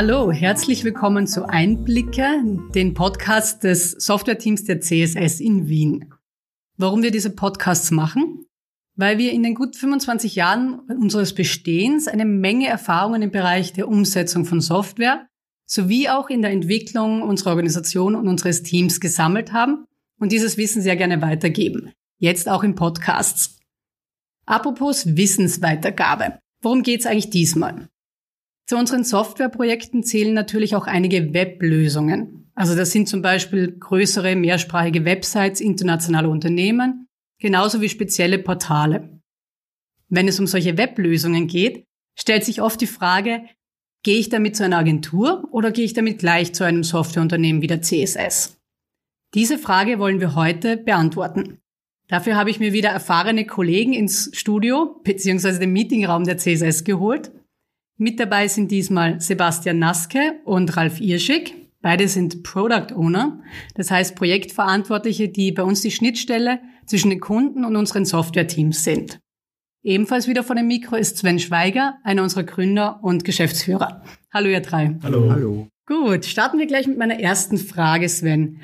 Hallo, 0.00 0.30
herzlich 0.30 0.84
willkommen 0.84 1.26
zu 1.26 1.48
Einblicke, 1.48 2.40
den 2.72 2.94
Podcast 2.94 3.64
des 3.64 3.90
Softwareteams 3.90 4.62
der 4.62 4.80
CSS 4.80 5.40
in 5.40 5.66
Wien. 5.66 6.14
Warum 6.76 7.02
wir 7.02 7.10
diese 7.10 7.30
Podcasts 7.30 7.90
machen? 7.90 8.46
Weil 8.94 9.18
wir 9.18 9.32
in 9.32 9.42
den 9.42 9.56
gut 9.56 9.74
25 9.74 10.36
Jahren 10.36 10.78
unseres 10.88 11.34
Bestehens 11.34 12.06
eine 12.06 12.26
Menge 12.26 12.68
Erfahrungen 12.68 13.22
im 13.22 13.32
Bereich 13.32 13.72
der 13.72 13.88
Umsetzung 13.88 14.44
von 14.44 14.60
Software 14.60 15.26
sowie 15.66 16.08
auch 16.08 16.30
in 16.30 16.42
der 16.42 16.52
Entwicklung 16.52 17.22
unserer 17.22 17.50
Organisation 17.50 18.14
und 18.14 18.28
unseres 18.28 18.62
Teams 18.62 19.00
gesammelt 19.00 19.52
haben 19.52 19.84
und 20.20 20.30
dieses 20.30 20.56
Wissen 20.56 20.80
sehr 20.80 20.94
gerne 20.94 21.22
weitergeben. 21.22 21.90
Jetzt 22.20 22.48
auch 22.48 22.62
in 22.62 22.76
Podcasts. 22.76 23.58
Apropos 24.46 25.16
Wissensweitergabe. 25.16 26.38
Worum 26.62 26.84
geht's 26.84 27.04
eigentlich 27.04 27.30
diesmal? 27.30 27.88
Zu 28.68 28.76
unseren 28.76 29.02
Softwareprojekten 29.02 30.02
zählen 30.02 30.34
natürlich 30.34 30.76
auch 30.76 30.86
einige 30.86 31.32
Weblösungen. 31.32 32.52
Also 32.54 32.76
das 32.76 32.90
sind 32.90 33.08
zum 33.08 33.22
Beispiel 33.22 33.78
größere 33.78 34.36
mehrsprachige 34.36 35.06
Websites 35.06 35.62
internationaler 35.62 36.28
Unternehmen, 36.28 37.08
genauso 37.40 37.80
wie 37.80 37.88
spezielle 37.88 38.38
Portale. 38.38 39.22
Wenn 40.10 40.28
es 40.28 40.38
um 40.38 40.46
solche 40.46 40.76
Weblösungen 40.76 41.46
geht, 41.46 41.86
stellt 42.14 42.44
sich 42.44 42.60
oft 42.60 42.78
die 42.82 42.86
Frage, 42.86 43.44
gehe 44.02 44.18
ich 44.18 44.28
damit 44.28 44.54
zu 44.54 44.64
einer 44.64 44.76
Agentur 44.76 45.48
oder 45.50 45.70
gehe 45.70 45.86
ich 45.86 45.94
damit 45.94 46.18
gleich 46.18 46.52
zu 46.52 46.64
einem 46.64 46.84
Softwareunternehmen 46.84 47.62
wie 47.62 47.68
der 47.68 47.80
CSS? 47.80 48.60
Diese 49.32 49.56
Frage 49.56 49.98
wollen 49.98 50.20
wir 50.20 50.34
heute 50.34 50.76
beantworten. 50.76 51.58
Dafür 52.08 52.36
habe 52.36 52.50
ich 52.50 52.60
mir 52.60 52.74
wieder 52.74 52.90
erfahrene 52.90 53.46
Kollegen 53.46 53.94
ins 53.94 54.30
Studio 54.34 55.00
bzw. 55.04 55.58
den 55.58 55.72
Meetingraum 55.72 56.24
der 56.24 56.36
CSS 56.36 56.84
geholt. 56.84 57.32
Mit 58.00 58.20
dabei 58.20 58.46
sind 58.46 58.70
diesmal 58.70 59.20
Sebastian 59.20 59.80
Naske 59.80 60.40
und 60.44 60.76
Ralf 60.76 61.00
Irschig. 61.00 61.56
Beide 61.82 62.06
sind 62.06 62.44
Product 62.44 62.94
Owner, 62.94 63.40
das 63.74 63.90
heißt 63.90 64.14
Projektverantwortliche, 64.14 65.28
die 65.28 65.50
bei 65.50 65.64
uns 65.64 65.80
die 65.80 65.90
Schnittstelle 65.90 66.60
zwischen 66.86 67.10
den 67.10 67.18
Kunden 67.18 67.64
und 67.64 67.74
unseren 67.74 68.04
Software-Teams 68.04 68.84
sind. 68.84 69.18
Ebenfalls 69.82 70.28
wieder 70.28 70.44
vor 70.44 70.54
dem 70.54 70.68
Mikro 70.68 70.94
ist 70.94 71.18
Sven 71.18 71.40
Schweiger, 71.40 71.98
einer 72.04 72.22
unserer 72.22 72.44
Gründer 72.44 73.00
und 73.02 73.24
Geschäftsführer. 73.24 74.02
Hallo 74.32 74.48
ihr 74.48 74.60
drei. 74.60 74.96
Hallo. 75.02 75.30
Hallo. 75.32 75.68
Gut, 75.86 76.24
starten 76.24 76.58
wir 76.60 76.66
gleich 76.66 76.86
mit 76.86 76.98
meiner 76.98 77.18
ersten 77.18 77.58
Frage, 77.58 78.08
Sven. 78.08 78.60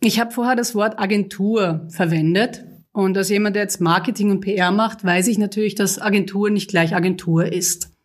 Ich 0.00 0.18
habe 0.18 0.32
vorher 0.32 0.56
das 0.56 0.74
Wort 0.74 0.98
Agentur 0.98 1.86
verwendet. 1.90 2.64
Und 2.92 3.16
als 3.16 3.28
jemand, 3.28 3.54
der 3.54 3.62
jetzt 3.62 3.80
Marketing 3.80 4.30
und 4.30 4.40
PR 4.40 4.72
macht, 4.72 5.04
weiß 5.04 5.28
ich 5.28 5.38
natürlich, 5.38 5.76
dass 5.76 6.00
Agentur 6.00 6.50
nicht 6.50 6.68
gleich 6.68 6.96
Agentur 6.96 7.52
ist. 7.52 7.95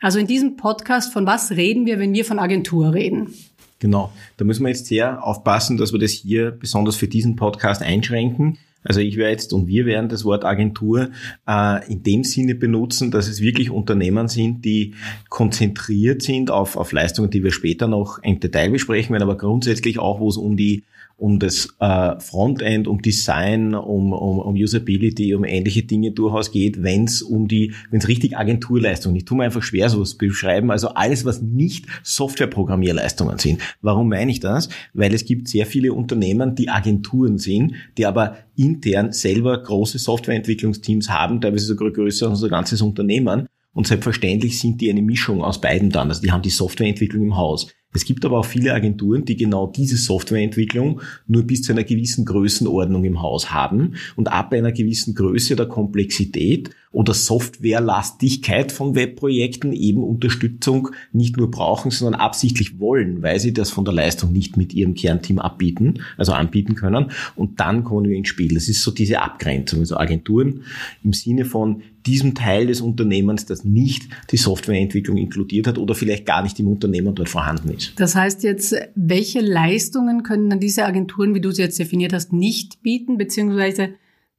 Also 0.00 0.18
in 0.18 0.26
diesem 0.26 0.56
Podcast, 0.56 1.12
von 1.12 1.26
was 1.26 1.52
reden 1.52 1.86
wir, 1.86 1.98
wenn 1.98 2.12
wir 2.12 2.24
von 2.24 2.38
Agentur 2.38 2.92
reden? 2.92 3.32
Genau, 3.78 4.12
da 4.36 4.44
müssen 4.44 4.62
wir 4.64 4.68
jetzt 4.68 4.86
sehr 4.86 5.22
aufpassen, 5.24 5.76
dass 5.76 5.92
wir 5.92 5.98
das 5.98 6.12
hier 6.12 6.50
besonders 6.50 6.96
für 6.96 7.08
diesen 7.08 7.36
Podcast 7.36 7.82
einschränken. 7.82 8.58
Also 8.82 9.00
ich 9.00 9.16
werde 9.16 9.32
jetzt 9.32 9.52
und 9.52 9.66
wir 9.66 9.84
werden 9.84 10.08
das 10.08 10.24
Wort 10.24 10.44
Agentur 10.44 11.10
äh, 11.48 11.92
in 11.92 12.02
dem 12.02 12.24
Sinne 12.24 12.54
benutzen, 12.54 13.10
dass 13.10 13.26
es 13.26 13.40
wirklich 13.40 13.70
Unternehmen 13.70 14.28
sind, 14.28 14.64
die 14.64 14.94
konzentriert 15.28 16.22
sind 16.22 16.50
auf, 16.50 16.76
auf 16.76 16.92
Leistungen, 16.92 17.30
die 17.30 17.42
wir 17.42 17.50
später 17.50 17.88
noch 17.88 18.20
im 18.22 18.38
Detail 18.38 18.70
besprechen 18.70 19.12
werden, 19.12 19.24
aber 19.24 19.36
grundsätzlich 19.36 19.98
auch, 19.98 20.20
wo 20.20 20.28
es 20.28 20.36
um 20.36 20.56
die 20.56 20.84
um 21.18 21.38
das 21.38 21.74
äh, 21.80 22.20
Frontend, 22.20 22.86
um 22.86 23.00
Design, 23.00 23.74
um, 23.74 24.12
um, 24.12 24.38
um 24.38 24.54
Usability, 24.54 25.34
um 25.34 25.44
ähnliche 25.44 25.82
Dinge 25.82 26.12
durchaus 26.12 26.52
geht, 26.52 26.82
wenn 26.82 27.04
es 27.04 27.22
um 27.22 27.48
die, 27.48 27.72
wenn 27.90 28.00
es 28.00 28.08
richtig 28.08 28.36
Agenturleistungen, 28.36 29.16
ich 29.16 29.24
tue 29.24 29.38
mir 29.38 29.44
einfach 29.44 29.62
schwer 29.62 29.88
sowas 29.88 30.16
beschreiben, 30.16 30.70
also 30.70 30.88
alles, 30.88 31.24
was 31.24 31.40
nicht 31.40 31.86
Softwareprogrammierleistungen 32.02 33.38
sind. 33.38 33.62
Warum 33.80 34.10
meine 34.10 34.30
ich 34.30 34.40
das? 34.40 34.68
Weil 34.92 35.14
es 35.14 35.24
gibt 35.24 35.48
sehr 35.48 35.64
viele 35.64 35.94
Unternehmen, 35.94 36.54
die 36.54 36.68
Agenturen 36.68 37.38
sind, 37.38 37.74
die 37.96 38.04
aber 38.04 38.36
intern 38.54 39.12
selber 39.12 39.62
große 39.62 39.98
Softwareentwicklungsteams 39.98 41.08
haben, 41.08 41.40
teilweise 41.40 41.64
sogar 41.64 41.92
größer 41.92 42.26
als 42.26 42.40
unser 42.42 42.50
ganzes 42.50 42.82
Unternehmen. 42.82 43.46
Und 43.72 43.86
selbstverständlich 43.86 44.58
sind 44.58 44.80
die 44.80 44.88
eine 44.90 45.02
Mischung 45.02 45.42
aus 45.42 45.60
beiden 45.60 45.90
dann. 45.90 46.08
Also 46.08 46.22
die 46.22 46.32
haben 46.32 46.40
die 46.40 46.50
Softwareentwicklung 46.50 47.24
im 47.24 47.36
Haus. 47.36 47.68
Es 47.96 48.04
gibt 48.04 48.26
aber 48.26 48.40
auch 48.40 48.44
viele 48.44 48.74
Agenturen, 48.74 49.24
die 49.24 49.38
genau 49.38 49.66
diese 49.66 49.96
Softwareentwicklung 49.96 51.00
nur 51.26 51.44
bis 51.44 51.62
zu 51.62 51.72
einer 51.72 51.82
gewissen 51.82 52.26
Größenordnung 52.26 53.04
im 53.04 53.22
Haus 53.22 53.54
haben. 53.54 53.94
Und 54.16 54.30
ab 54.30 54.52
einer 54.52 54.70
gewissen 54.70 55.14
Größe 55.14 55.56
der 55.56 55.64
Komplexität 55.64 56.68
oder 56.96 57.12
Softwarelastigkeit 57.12 58.72
von 58.72 58.94
Webprojekten 58.94 59.74
eben 59.74 60.02
Unterstützung 60.02 60.88
nicht 61.12 61.36
nur 61.36 61.50
brauchen, 61.50 61.90
sondern 61.90 62.18
absichtlich 62.18 62.80
wollen, 62.80 63.20
weil 63.20 63.38
sie 63.38 63.52
das 63.52 63.68
von 63.68 63.84
der 63.84 63.92
Leistung 63.92 64.32
nicht 64.32 64.56
mit 64.56 64.72
ihrem 64.72 64.94
Kernteam 64.94 65.38
abbieten, 65.38 66.00
also 66.16 66.32
anbieten 66.32 66.74
können. 66.74 67.10
Und 67.34 67.60
dann 67.60 67.84
kommen 67.84 68.08
wir 68.08 68.16
ins 68.16 68.28
Spiel. 68.28 68.54
Das 68.54 68.68
ist 68.68 68.82
so 68.82 68.90
diese 68.90 69.20
Abgrenzung. 69.20 69.80
Also 69.80 69.98
Agenturen 69.98 70.62
im 71.04 71.12
Sinne 71.12 71.44
von 71.44 71.82
diesem 72.06 72.34
Teil 72.34 72.68
des 72.68 72.80
Unternehmens, 72.80 73.44
das 73.44 73.62
nicht 73.62 74.08
die 74.30 74.38
Softwareentwicklung 74.38 75.18
inkludiert 75.18 75.66
hat 75.66 75.76
oder 75.76 75.94
vielleicht 75.94 76.24
gar 76.24 76.42
nicht 76.42 76.58
im 76.60 76.68
Unternehmen 76.68 77.14
dort 77.14 77.28
vorhanden 77.28 77.72
ist. 77.72 77.92
Das 77.96 78.14
heißt 78.14 78.42
jetzt, 78.42 78.74
welche 78.94 79.40
Leistungen 79.40 80.22
können 80.22 80.48
dann 80.48 80.60
diese 80.60 80.86
Agenturen, 80.86 81.34
wie 81.34 81.42
du 81.42 81.50
sie 81.50 81.60
jetzt 81.60 81.78
definiert 81.78 82.14
hast, 82.14 82.32
nicht 82.32 82.82
bieten, 82.82 83.18
beziehungsweise 83.18 83.90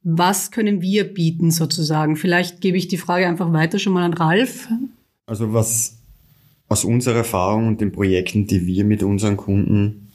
was 0.02 0.50
können 0.50 0.80
wir 0.80 1.12
bieten 1.12 1.50
sozusagen? 1.50 2.16
Vielleicht 2.16 2.60
gebe 2.60 2.76
ich 2.76 2.88
die 2.88 2.96
Frage 2.96 3.26
einfach 3.26 3.52
weiter 3.52 3.78
schon 3.78 3.92
mal 3.92 4.04
an 4.04 4.14
Ralf. 4.14 4.68
Also 5.26 5.52
was 5.52 5.98
aus 6.68 6.84
unserer 6.84 7.18
Erfahrung 7.18 7.66
und 7.66 7.80
den 7.80 7.92
Projekten, 7.92 8.46
die 8.46 8.66
wir 8.66 8.84
mit 8.84 9.02
unseren 9.02 9.36
Kunden 9.36 10.08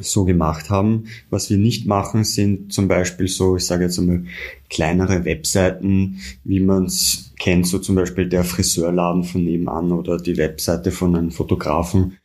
so 0.00 0.24
gemacht 0.24 0.70
haben. 0.70 1.04
Was 1.30 1.50
wir 1.50 1.58
nicht 1.58 1.86
machen, 1.86 2.24
sind 2.24 2.72
zum 2.72 2.88
Beispiel 2.88 3.28
so, 3.28 3.56
ich 3.56 3.66
sage 3.66 3.84
jetzt 3.84 3.98
einmal, 3.98 4.24
kleinere 4.70 5.24
Webseiten, 5.24 6.20
wie 6.44 6.60
man 6.60 6.84
es 6.84 7.32
kennt, 7.38 7.66
so 7.66 7.78
zum 7.78 7.96
Beispiel 7.96 8.28
der 8.28 8.44
Friseurladen 8.44 9.24
von 9.24 9.44
nebenan 9.44 9.92
oder 9.92 10.18
die 10.18 10.36
Webseite 10.36 10.92
von 10.92 11.14
einem 11.14 11.30
Fotografen, 11.30 12.18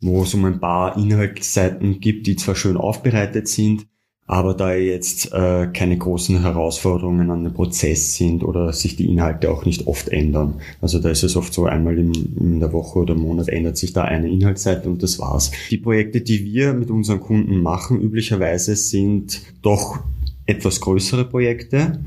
wo 0.00 0.22
es 0.22 0.32
um 0.34 0.44
ein 0.44 0.60
paar 0.60 0.96
Inhaltsseiten 0.96 2.00
gibt, 2.00 2.26
die 2.26 2.36
zwar 2.36 2.54
schön 2.54 2.76
aufbereitet 2.76 3.48
sind, 3.48 3.86
aber 4.30 4.54
da 4.54 4.72
jetzt 4.72 5.32
äh, 5.32 5.66
keine 5.72 5.98
großen 5.98 6.40
Herausforderungen 6.42 7.32
an 7.32 7.42
dem 7.42 7.52
Prozess 7.52 8.14
sind 8.14 8.44
oder 8.44 8.72
sich 8.72 8.94
die 8.94 9.10
Inhalte 9.10 9.50
auch 9.50 9.64
nicht 9.64 9.88
oft 9.88 10.08
ändern. 10.08 10.60
Also 10.80 11.00
da 11.00 11.10
ist 11.10 11.24
es 11.24 11.34
oft 11.34 11.52
so, 11.52 11.64
einmal 11.64 11.98
im, 11.98 12.12
in 12.38 12.60
der 12.60 12.72
Woche 12.72 13.00
oder 13.00 13.16
Monat 13.16 13.48
ändert 13.48 13.76
sich 13.76 13.92
da 13.92 14.04
eine 14.04 14.30
Inhaltsseite 14.30 14.88
und 14.88 15.02
das 15.02 15.18
war's. 15.18 15.50
Die 15.72 15.78
Projekte, 15.78 16.20
die 16.20 16.44
wir 16.44 16.74
mit 16.74 16.92
unseren 16.92 17.18
Kunden 17.18 17.60
machen, 17.60 18.00
üblicherweise 18.00 18.76
sind 18.76 19.42
doch 19.62 19.98
etwas 20.46 20.80
größere 20.80 21.24
Projekte, 21.24 22.00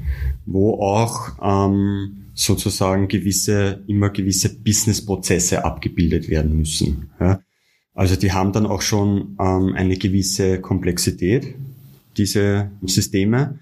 wo 0.45 0.75
auch 0.75 1.33
ähm, 1.44 2.29
sozusagen 2.33 3.09
gewisse, 3.09 3.83
immer 3.88 4.12
gewisse 4.12 4.47
Businessprozesse 4.47 5.66
abgebildet 5.66 6.29
werden 6.29 6.56
müssen. 6.56 7.09
Ja? 7.19 7.41
Also 7.94 8.16
die 8.16 8.31
haben 8.31 8.53
dann 8.53 8.66
auch 8.66 8.81
schon 8.81 9.35
ähm, 9.41 9.73
eine 9.75 9.97
gewisse 9.97 10.62
Komplexität 10.62 11.56
diese 12.18 12.72
Systeme. 12.85 13.59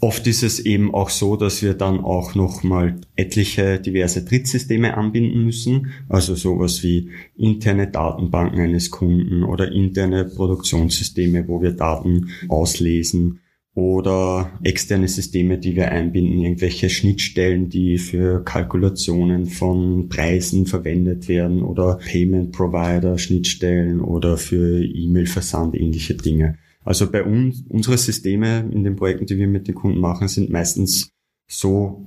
Oft 0.00 0.26
ist 0.26 0.42
es 0.42 0.60
eben 0.60 0.94
auch 0.94 1.10
so, 1.10 1.36
dass 1.36 1.62
wir 1.62 1.74
dann 1.74 2.00
auch 2.00 2.34
nochmal 2.34 3.00
etliche 3.16 3.80
diverse 3.80 4.24
Drittsysteme 4.24 4.96
anbinden 4.96 5.44
müssen, 5.44 5.88
also 6.08 6.34
sowas 6.34 6.82
wie 6.84 7.10
interne 7.36 7.88
Datenbanken 7.88 8.60
eines 8.60 8.90
Kunden 8.90 9.42
oder 9.42 9.72
interne 9.72 10.24
Produktionssysteme, 10.24 11.48
wo 11.48 11.62
wir 11.62 11.72
Daten 11.72 12.28
auslesen 12.48 13.40
oder 13.74 14.50
externe 14.64 15.06
Systeme, 15.06 15.58
die 15.58 15.76
wir 15.76 15.92
einbinden, 15.92 16.40
irgendwelche 16.40 16.90
Schnittstellen, 16.90 17.68
die 17.68 17.98
für 17.98 18.42
Kalkulationen 18.44 19.46
von 19.46 20.08
Preisen 20.08 20.66
verwendet 20.66 21.28
werden 21.28 21.62
oder 21.62 22.00
Payment 22.04 22.50
Provider 22.50 23.18
Schnittstellen 23.18 24.00
oder 24.00 24.36
für 24.36 24.84
E-Mail-Versand 24.84 25.76
ähnliche 25.76 26.14
Dinge. 26.14 26.58
Also 26.88 27.10
bei 27.10 27.22
uns, 27.22 27.64
unsere 27.68 27.98
Systeme 27.98 28.66
in 28.72 28.82
den 28.82 28.96
Projekten, 28.96 29.26
die 29.26 29.36
wir 29.36 29.46
mit 29.46 29.68
den 29.68 29.74
Kunden 29.74 30.00
machen, 30.00 30.26
sind 30.26 30.48
meistens 30.48 31.10
so 31.46 32.06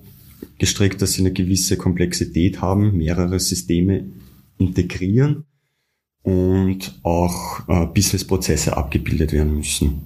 gestrickt, 0.57 1.03
dass 1.03 1.13
sie 1.13 1.21
eine 1.21 1.31
gewisse 1.31 1.77
Komplexität 1.77 2.63
haben, 2.63 2.97
mehrere 2.97 3.39
Systeme 3.39 4.05
integrieren 4.57 5.45
und 6.23 6.99
auch 7.03 7.69
äh, 7.69 7.85
Businessprozesse 7.93 8.75
abgebildet 8.75 9.33
werden 9.33 9.55
müssen. 9.55 10.01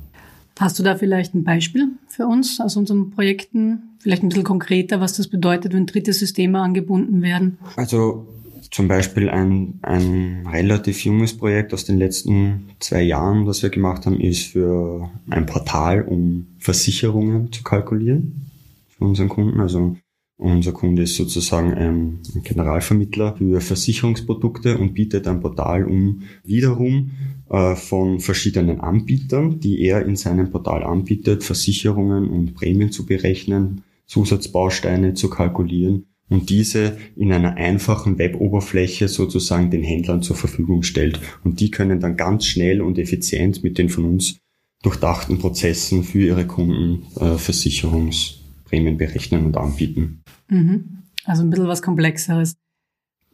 Hast 0.60 0.78
du 0.78 0.84
da 0.84 0.98
vielleicht 0.98 1.34
ein 1.36 1.46
Beispiel 1.46 1.88
für 2.10 2.26
uns 2.26 2.60
aus 2.60 2.76
unseren 2.76 3.12
Projekten? 3.12 3.96
Vielleicht 4.00 4.24
ein 4.24 4.30
bisschen 4.30 4.44
konkreter, 4.44 5.00
was 5.00 5.14
das 5.14 5.30
bedeutet, 5.30 5.72
wenn 5.72 5.86
dritte 5.86 6.12
Systeme 6.12 6.60
angebunden 6.60 7.22
werden? 7.22 7.60
Also 7.78 8.28
zum 8.72 8.88
Beispiel 8.88 9.30
ein, 9.30 9.80
ein 9.82 10.48
relativ 10.48 11.04
junges 11.04 11.36
Projekt 11.38 11.74
aus 11.74 11.86
den 11.86 11.98
letzten 11.98 12.70
zwei 12.80 13.02
Jahren, 13.02 13.46
das 13.46 13.64
wir 13.64 13.70
gemacht 13.70 14.06
haben, 14.06 14.20
ist 14.20 14.48
für 14.48 15.10
ein 15.30 15.46
Portal, 15.46 16.04
um 16.04 16.48
Versicherungen 16.60 17.52
zu 17.52 17.64
kalkulieren 17.64 18.52
für 18.88 19.06
unseren 19.06 19.30
Kunden. 19.30 19.60
Also 19.60 19.96
Unser 20.38 20.74
Kunde 20.74 21.04
ist 21.04 21.16
sozusagen 21.16 21.74
ein 21.74 22.20
Generalvermittler 22.44 23.38
für 23.38 23.62
Versicherungsprodukte 23.62 24.78
und 24.78 24.94
bietet 24.94 25.28
ein 25.28 25.40
Portal 25.40 25.86
um 25.86 26.24
wiederum 26.44 27.12
äh, 27.50 27.76
von 27.76 28.20
verschiedenen 28.20 28.82
Anbietern, 28.82 29.62
die 29.62 29.82
er 29.82 30.06
in 30.06 30.18
seinem 30.18 30.52
Portal 30.52 30.84
anbietet, 30.84 31.44
Versicherungen 31.44 32.30
und 32.30 32.54
Prämien 32.54 32.92
zu 32.92 33.06
berechnen, 33.06 33.84
Zusatzbausteine 34.08 35.14
zu 35.14 35.30
kalkulieren 35.30 36.06
und 36.30 36.50
diese 36.50 36.98
in 37.16 37.32
einer 37.32 37.56
einfachen 37.56 38.18
Web-Oberfläche 38.18 39.08
sozusagen 39.08 39.70
den 39.70 39.84
Händlern 39.84 40.22
zur 40.22 40.36
Verfügung 40.36 40.84
stellt. 40.84 41.20
Und 41.44 41.60
die 41.60 41.72
können 41.72 42.00
dann 42.00 42.18
ganz 42.18 42.46
schnell 42.46 42.82
und 42.82 42.98
effizient 42.98 43.64
mit 43.64 43.78
den 43.78 43.90
von 43.90 44.06
uns 44.06 44.38
durchdachten 44.82 45.40
Prozessen 45.40 46.04
für 46.04 46.20
ihre 46.20 46.46
Kunden 46.46 47.06
äh, 47.20 47.38
Versicherungsprämien 47.38 48.98
berechnen 48.98 49.46
und 49.46 49.58
anbieten. 49.58 50.22
Mhm. 50.50 51.04
Also 51.26 51.44
ein 51.44 51.50
bisschen 51.50 51.68
was 51.68 51.82
Komplexeres. 51.82 52.56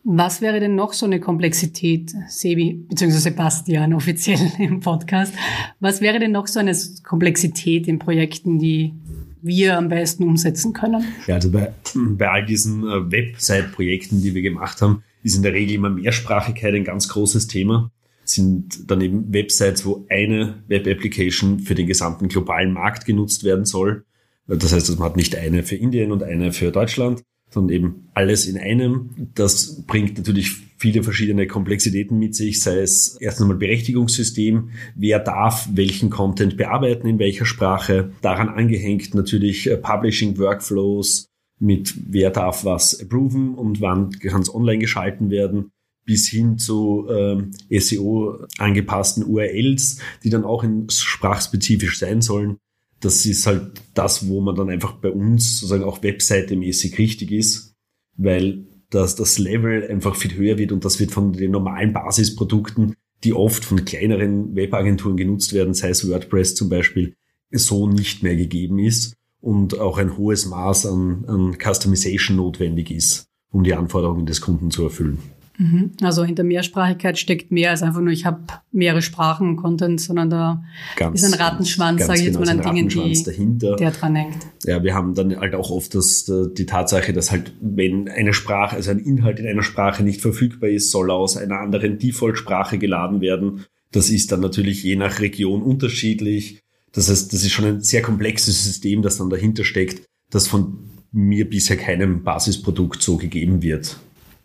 Was 0.03 0.41
wäre 0.41 0.59
denn 0.59 0.75
noch 0.75 0.93
so 0.93 1.05
eine 1.05 1.19
Komplexität, 1.19 2.11
Sebi, 2.27 2.85
beziehungsweise 2.89 3.23
Sebastian 3.23 3.93
offiziell 3.93 4.39
im 4.59 4.79
Podcast? 4.79 5.33
Was 5.79 6.01
wäre 6.01 6.19
denn 6.19 6.31
noch 6.31 6.47
so 6.47 6.59
eine 6.59 6.75
Komplexität 7.03 7.87
in 7.87 7.99
Projekten, 7.99 8.57
die 8.57 8.93
wir 9.41 9.77
am 9.77 9.89
besten 9.89 10.23
umsetzen 10.23 10.73
können? 10.73 11.03
Ja, 11.27 11.35
also 11.35 11.51
bei, 11.51 11.73
bei 11.95 12.29
all 12.29 12.45
diesen 12.45 12.83
äh, 12.83 13.11
Website-Projekten, 13.11 14.21
die 14.21 14.35
wir 14.35 14.41
gemacht 14.41 14.81
haben, 14.81 15.03
ist 15.23 15.35
in 15.35 15.43
der 15.43 15.53
Regel 15.53 15.75
immer 15.75 15.89
Mehrsprachigkeit 15.89 16.73
ein 16.73 16.83
ganz 16.83 17.09
großes 17.09 17.47
Thema. 17.47 17.91
Sind 18.23 18.89
dann 18.89 19.01
eben 19.01 19.33
Websites, 19.33 19.85
wo 19.85 20.05
eine 20.09 20.63
Web-Application 20.67 21.59
für 21.59 21.75
den 21.75 21.87
gesamten 21.87 22.27
globalen 22.27 22.73
Markt 22.73 23.05
genutzt 23.05 23.43
werden 23.43 23.65
soll. 23.65 24.05
Das 24.47 24.73
heißt, 24.73 24.89
man 24.97 25.09
hat 25.09 25.17
nicht 25.17 25.35
eine 25.35 25.63
für 25.63 25.75
Indien 25.75 26.11
und 26.11 26.23
eine 26.23 26.51
für 26.51 26.71
Deutschland, 26.71 27.23
sondern 27.51 27.75
eben 27.75 28.07
alles 28.13 28.47
in 28.47 28.57
einem. 28.57 29.11
Das 29.35 29.83
bringt 29.85 30.17
natürlich 30.17 30.55
viele 30.77 31.03
verschiedene 31.03 31.45
Komplexitäten 31.45 32.17
mit 32.17 32.33
sich, 32.33 32.61
sei 32.61 32.79
es 32.79 33.17
erst 33.19 33.39
einmal 33.39 33.57
Berechtigungssystem, 33.57 34.71
wer 34.95 35.19
darf 35.19 35.69
welchen 35.73 36.09
Content 36.09 36.57
bearbeiten, 36.57 37.07
in 37.07 37.19
welcher 37.19 37.45
Sprache, 37.45 38.11
daran 38.21 38.49
angehängt 38.49 39.13
natürlich 39.13 39.69
äh, 39.69 39.77
Publishing 39.77 40.37
Workflows 40.39 41.27
mit 41.59 41.93
wer 42.09 42.31
darf 42.31 42.65
was 42.65 42.99
approven 42.99 43.53
und 43.53 43.81
wann 43.81 44.09
kann 44.11 44.41
es 44.41 44.53
online 44.53 44.79
geschalten 44.79 45.29
werden 45.29 45.71
bis 46.03 46.27
hin 46.27 46.57
zu 46.57 47.07
ähm, 47.11 47.51
SEO 47.69 48.47
angepassten 48.57 49.23
URLs, 49.23 49.99
die 50.23 50.31
dann 50.31 50.43
auch 50.43 50.63
in 50.63 50.89
sprachspezifisch 50.89 51.99
sein 51.99 52.23
sollen 52.23 52.57
das 53.01 53.25
ist 53.25 53.47
halt 53.47 53.81
das, 53.93 54.27
wo 54.27 54.41
man 54.41 54.55
dann 54.55 54.69
einfach 54.69 54.93
bei 54.93 55.09
uns 55.09 55.59
sozusagen 55.59 55.83
auch 55.83 56.03
Webseite-mäßig 56.03 56.97
richtig 56.97 57.31
ist, 57.31 57.75
weil 58.15 58.65
das, 58.89 59.15
das 59.15 59.37
Level 59.37 59.87
einfach 59.89 60.15
viel 60.15 60.35
höher 60.35 60.57
wird 60.57 60.71
und 60.71 60.85
das 60.85 60.99
wird 60.99 61.11
von 61.11 61.33
den 61.33 61.51
normalen 61.51 61.93
Basisprodukten, 61.93 62.95
die 63.23 63.33
oft 63.33 63.65
von 63.65 63.85
kleineren 63.85 64.55
Webagenturen 64.55 65.17
genutzt 65.17 65.53
werden, 65.53 65.73
sei 65.73 65.89
es 65.89 66.07
WordPress 66.07 66.55
zum 66.55 66.69
Beispiel, 66.69 67.15
so 67.51 67.87
nicht 67.87 68.23
mehr 68.23 68.35
gegeben 68.35 68.79
ist 68.79 69.15
und 69.39 69.79
auch 69.79 69.97
ein 69.97 70.17
hohes 70.17 70.45
Maß 70.45 70.85
an, 70.85 71.25
an 71.27 71.57
Customization 71.57 72.37
notwendig 72.37 72.91
ist, 72.91 73.25
um 73.51 73.63
die 73.63 73.73
Anforderungen 73.73 74.25
des 74.25 74.41
Kunden 74.41 74.71
zu 74.71 74.83
erfüllen. 74.83 75.19
Mhm. 75.57 75.91
Also 76.01 76.23
hinter 76.23 76.43
Mehrsprachigkeit 76.43 77.19
steckt 77.19 77.51
mehr 77.51 77.71
als 77.71 77.83
einfach 77.83 78.01
nur, 78.01 78.11
ich 78.11 78.25
habe 78.25 78.39
mehrere 78.71 79.01
Sprachen 79.01 79.57
Content, 79.57 80.01
sondern 80.01 80.29
da 80.29 80.63
ganz, 80.95 81.21
ist 81.21 81.33
ein 81.33 81.39
Rattenschwanz, 81.39 82.05
sage 82.05 82.19
ich 82.19 82.25
jetzt 82.25 82.39
genau, 82.39 82.53
mal, 82.53 82.65
an 82.65 82.75
Dingen, 82.75 82.89
die 82.89 83.23
dahinter. 83.23 83.75
der 83.75 83.91
dran 83.91 84.15
hängt. 84.15 84.37
Ja, 84.65 84.83
wir 84.83 84.93
haben 84.93 85.13
dann 85.13 85.39
halt 85.39 85.55
auch 85.55 85.69
oft 85.69 85.93
das, 85.93 86.25
die 86.25 86.65
Tatsache, 86.65 87.13
dass 87.13 87.31
halt, 87.31 87.53
wenn 87.61 88.07
eine 88.07 88.33
Sprache, 88.33 88.75
also 88.75 88.91
ein 88.91 88.99
Inhalt 88.99 89.39
in 89.39 89.47
einer 89.47 89.63
Sprache 89.63 90.03
nicht 90.03 90.21
verfügbar 90.21 90.69
ist, 90.69 90.91
soll 90.91 91.11
aus 91.11 91.37
einer 91.37 91.59
anderen 91.59 91.99
Default-Sprache 91.99 92.77
geladen 92.77 93.21
werden. 93.21 93.65
Das 93.91 94.09
ist 94.09 94.31
dann 94.31 94.39
natürlich 94.39 94.83
je 94.83 94.95
nach 94.95 95.19
Region 95.19 95.61
unterschiedlich. 95.61 96.61
Das 96.93 97.09
heißt, 97.09 97.31
das 97.31 97.43
ist 97.43 97.51
schon 97.51 97.65
ein 97.65 97.81
sehr 97.81 98.01
komplexes 98.01 98.63
System, 98.63 99.01
das 99.01 99.17
dann 99.17 99.29
dahinter 99.29 99.63
steckt, 99.63 100.05
das 100.29 100.47
von 100.47 100.79
mir 101.11 101.49
bisher 101.49 101.77
keinem 101.77 102.23
Basisprodukt 102.23 103.01
so 103.01 103.17
gegeben 103.17 103.61
wird. 103.61 103.97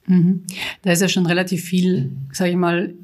Mhm. 0.07 0.45
Da 0.83 0.93
ist 0.93 1.03
ja 1.03 1.09
schon 1.09 1.27
relativ 1.27 1.65
viel, 1.65 2.13
sage 2.33 2.51
ich 2.51 2.57
mal, 2.57 2.95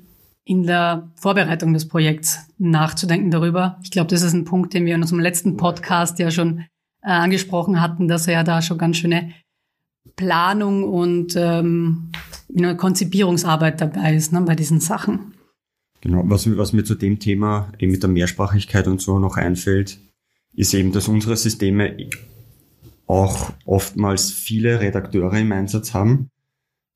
in 0.44 0.64
der 0.64 1.12
Vorbereitung 1.16 1.72
des 1.72 1.86
Projekts 1.86 2.48
nachzudenken 2.58 3.30
darüber. 3.30 3.78
Ich 3.84 3.90
glaube, 3.90 4.10
das 4.10 4.22
ist 4.22 4.32
ein 4.32 4.44
Punkt, 4.44 4.74
den 4.74 4.86
wir 4.86 4.94
in 4.94 5.02
unserem 5.02 5.20
letzten 5.20 5.56
Podcast 5.56 6.18
ja 6.18 6.30
schon 6.30 6.64
äh, 7.02 7.10
angesprochen 7.10 7.80
hatten, 7.80 8.08
dass 8.08 8.26
er 8.26 8.34
ja 8.34 8.44
da 8.44 8.60
schon 8.60 8.78
ganz 8.78 8.96
schöne 8.96 9.32
Planung 10.16 10.84
und 10.84 11.36
ähm, 11.36 12.10
eine 12.56 12.76
Konzipierungsarbeit 12.76 13.80
dabei 13.80 14.14
ist 14.14 14.32
ne, 14.32 14.40
bei 14.42 14.56
diesen 14.56 14.80
Sachen. 14.80 15.34
Genau, 16.00 16.22
was, 16.24 16.56
was 16.56 16.72
mir 16.72 16.82
zu 16.82 16.96
dem 16.96 17.20
Thema 17.20 17.72
eben 17.78 17.92
mit 17.92 18.02
der 18.02 18.10
Mehrsprachigkeit 18.10 18.88
und 18.88 19.00
so 19.00 19.20
noch 19.20 19.36
einfällt, 19.36 19.98
ist 20.54 20.74
eben, 20.74 20.90
dass 20.90 21.06
unsere 21.06 21.36
Systeme 21.36 21.96
auch 23.06 23.52
oftmals 23.64 24.32
viele 24.32 24.80
Redakteure 24.80 25.38
im 25.38 25.52
Einsatz 25.52 25.94
haben 25.94 26.31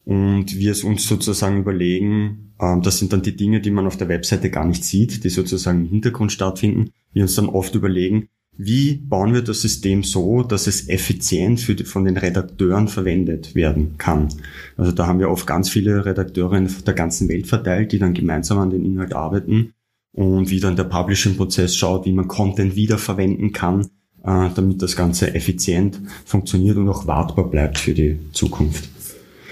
und 0.06 0.56
wir 0.56 0.70
es 0.70 0.85
uns 0.85 1.06
sozusagen 1.06 1.58
überlegen, 1.58 2.55
ähm, 2.61 2.81
das 2.81 2.99
sind 2.99 3.12
dann 3.12 3.23
die 3.23 3.37
Dinge, 3.37 3.61
die 3.61 3.73
man 3.73 3.87
auf 3.87 3.97
der 3.97 4.08
Webseite 4.08 4.50
gar 4.50 4.64
nicht 4.64 4.85
sieht, 4.85 5.25
die 5.25 5.29
sozusagen 5.29 5.81
im 5.81 5.91
Hintergrund 5.91 6.31
stattfinden. 6.31 6.91
Wir 7.12 7.23
uns 7.23 7.35
dann 7.35 7.49
oft 7.49 7.75
überlegen, 7.75 8.29
wie 8.56 8.94
bauen 8.94 9.35
wir 9.35 9.43
das 9.43 9.62
System 9.62 10.05
so, 10.05 10.44
dass 10.44 10.69
es 10.69 10.88
effizient 10.88 11.61
für 11.61 11.75
die, 11.75 11.85
von 11.85 12.05
den 12.05 12.17
Redakteuren 12.17 12.87
verwendet 12.87 13.56
werden 13.56 13.99
kann. 13.99 14.29
Also 14.76 14.93
da 14.93 15.08
haben 15.08 15.19
wir 15.19 15.29
oft 15.29 15.47
ganz 15.47 15.69
viele 15.69 16.06
Redakteure 16.06 16.55
in 16.55 16.70
der 16.87 16.94
ganzen 16.94 17.29
Welt 17.29 17.49
verteilt, 17.49 17.91
die 17.91 17.99
dann 17.99 18.14
gemeinsam 18.14 18.58
an 18.58 18.70
den 18.70 18.85
Inhalt 18.85 19.12
arbeiten 19.12 19.73
und 20.12 20.50
wie 20.50 20.61
dann 20.61 20.76
der 20.76 20.85
Publishing-Prozess 20.85 21.76
schaut, 21.76 22.06
wie 22.06 22.12
man 22.12 22.29
Content 22.29 22.76
wiederverwenden 22.76 23.53
kann, 23.53 23.88
äh, 24.23 24.49
damit 24.55 24.81
das 24.81 24.94
Ganze 24.94 25.35
effizient 25.35 26.00
funktioniert 26.25 26.76
und 26.76 26.88
auch 26.88 27.08
wartbar 27.08 27.50
bleibt 27.50 27.76
für 27.76 27.93
die 27.93 28.20
Zukunft. 28.32 28.95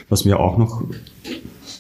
Was 0.09 0.25
mir 0.25 0.39
auch 0.39 0.59
noch 0.59 0.83